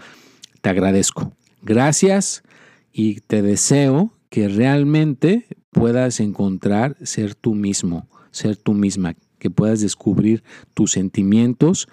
te 0.61 0.68
agradezco. 0.68 1.33
Gracias 1.62 2.42
y 2.92 3.20
te 3.20 3.40
deseo 3.40 4.12
que 4.35 4.49
realmente 4.49 5.47
puedas 5.70 6.18
encontrar 6.18 6.97
ser 7.05 7.37
tú 7.37 7.55
mismo, 7.55 8.09
ser 8.33 8.57
tú 8.57 8.75
misma, 8.75 9.14
que 9.38 9.49
puedas 9.49 9.81
descubrir 9.81 10.42
tus 10.75 10.90
sentimientos 10.90 11.87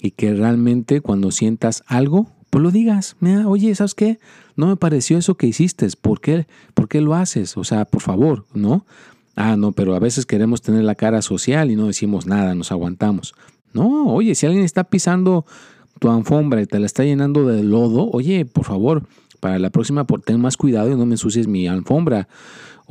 y 0.00 0.12
que 0.12 0.32
realmente 0.32 1.00
cuando 1.00 1.32
sientas 1.32 1.82
algo, 1.88 2.30
pues 2.48 2.62
lo 2.62 2.70
digas. 2.70 3.16
Mira, 3.18 3.48
oye, 3.48 3.74
¿sabes 3.74 3.96
qué? 3.96 4.20
No 4.54 4.68
me 4.68 4.76
pareció 4.76 5.18
eso 5.18 5.34
que 5.34 5.48
hiciste. 5.48 5.88
¿Por 6.00 6.20
qué? 6.20 6.46
¿Por 6.74 6.86
qué 6.86 7.00
lo 7.00 7.16
haces? 7.16 7.56
O 7.56 7.64
sea, 7.64 7.84
por 7.86 8.02
favor, 8.02 8.46
¿no? 8.54 8.86
Ah, 9.34 9.56
no, 9.56 9.72
pero 9.72 9.96
a 9.96 9.98
veces 9.98 10.26
queremos 10.26 10.62
tener 10.62 10.84
la 10.84 10.94
cara 10.94 11.22
social 11.22 11.72
y 11.72 11.74
no 11.74 11.88
decimos 11.88 12.24
nada, 12.24 12.54
nos 12.54 12.70
aguantamos. 12.70 13.34
No, 13.72 14.14
oye, 14.14 14.36
si 14.36 14.46
alguien 14.46 14.64
está 14.64 14.84
pisando 14.84 15.44
tu 15.98 16.08
alfombra 16.08 16.62
y 16.62 16.66
te 16.66 16.78
la 16.78 16.86
está 16.86 17.02
llenando 17.02 17.48
de 17.48 17.64
lodo, 17.64 18.08
oye, 18.12 18.44
por 18.44 18.64
favor, 18.64 19.08
para 19.40 19.58
la 19.58 19.70
próxima 19.70 20.06
ten 20.24 20.40
más 20.40 20.56
cuidado 20.56 20.90
y 20.90 20.96
no 20.96 21.06
me 21.06 21.14
ensucies 21.14 21.48
mi 21.48 21.66
alfombra. 21.66 22.28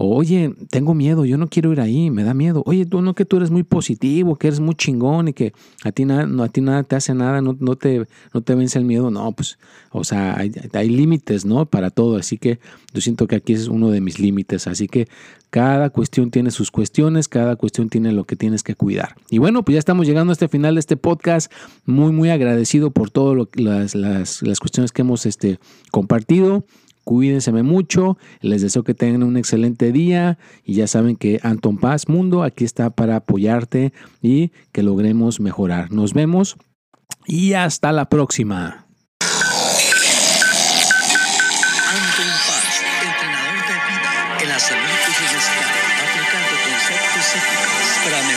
Oye, 0.02 0.56
tengo 0.70 0.94
miedo, 0.94 1.26
yo 1.26 1.38
no 1.38 1.50
quiero 1.50 1.74
ir 1.74 1.82
ahí, 1.82 2.10
me 2.10 2.24
da 2.24 2.34
miedo. 2.34 2.64
Oye, 2.66 2.86
tú 2.86 3.02
no 3.02 3.16
que 3.16 3.26
tú 3.26 3.36
eres 3.36 3.52
muy 3.52 3.64
positivo, 3.64 4.38
que 4.38 4.48
eres 4.48 4.62
muy 4.62 4.74
chingón 4.76 5.28
y 5.28 5.34
que 5.34 5.52
a 5.84 5.92
ti 5.92 6.06
nada, 6.06 6.26
no, 6.26 6.44
a 6.44 6.48
ti 6.48 6.62
nada 6.62 6.84
te 6.84 6.96
hace 6.96 7.14
nada, 7.14 7.42
no, 7.42 7.58
no, 7.60 7.76
te, 7.76 8.08
no 8.34 8.40
te 8.40 8.56
vence 8.56 8.80
el 8.80 8.86
miedo. 8.86 9.12
No, 9.12 9.30
pues, 9.34 9.60
o 9.92 10.06
sea, 10.06 10.38
hay, 10.38 10.54
hay 10.72 10.88
límites, 10.88 11.44
¿no? 11.44 11.66
Para 11.66 11.90
todo. 11.90 12.16
Así 12.16 12.38
que 12.38 12.60
yo 12.94 13.02
siento 13.02 13.28
que 13.28 13.36
aquí 13.36 13.52
es 13.52 13.68
uno 13.68 13.92
de 13.92 14.00
mis 14.00 14.20
límites. 14.20 14.68
Así 14.68 14.88
que 14.88 15.10
cada 15.50 15.90
cuestión 15.90 16.32
tiene 16.32 16.52
sus 16.52 16.72
cuestiones, 16.72 17.28
cada 17.28 17.58
cuestión 17.58 17.90
tiene 17.90 18.14
lo 18.14 18.24
que 18.24 18.38
tienes 18.38 18.64
que 18.64 18.76
cuidar. 18.76 19.16
Y 19.30 19.40
bueno, 19.40 19.66
pues 19.66 19.74
ya 19.74 19.80
estamos 19.80 20.08
llegando 20.08 20.32
a 20.32 20.34
este 20.34 20.48
final 20.48 20.76
de 20.76 20.80
este 20.80 20.96
podcast. 20.96 21.52
Muy, 21.86 22.14
muy 22.14 22.30
agradecido 22.30 22.92
por 22.92 23.10
todas 23.10 23.50
las, 23.56 23.96
las, 23.96 24.44
las 24.44 24.60
cuestiones 24.62 24.94
que 24.94 25.02
hemos 25.02 25.26
este, 25.26 25.60
compartido. 25.92 26.64
Cuídense 27.10 27.52
mucho, 27.64 28.20
les 28.40 28.62
deseo 28.62 28.84
que 28.84 28.94
tengan 28.94 29.24
un 29.24 29.36
excelente 29.36 29.92
día 29.92 30.38
y 30.64 30.76
ya 30.76 30.86
saben 30.86 31.16
que 31.16 31.40
Anton 31.42 31.80
Paz 31.80 32.08
Mundo 32.08 32.44
aquí 32.44 32.66
está 32.66 32.92
para 32.92 33.16
apoyarte 33.16 33.94
y 34.22 34.52
que 34.72 34.84
logremos 34.84 35.40
mejorar. 35.40 35.92
Nos 35.92 36.14
vemos 36.14 36.56
y 37.26 37.54
hasta 37.54 37.92
la 37.94 38.10
próxima. 38.10 38.89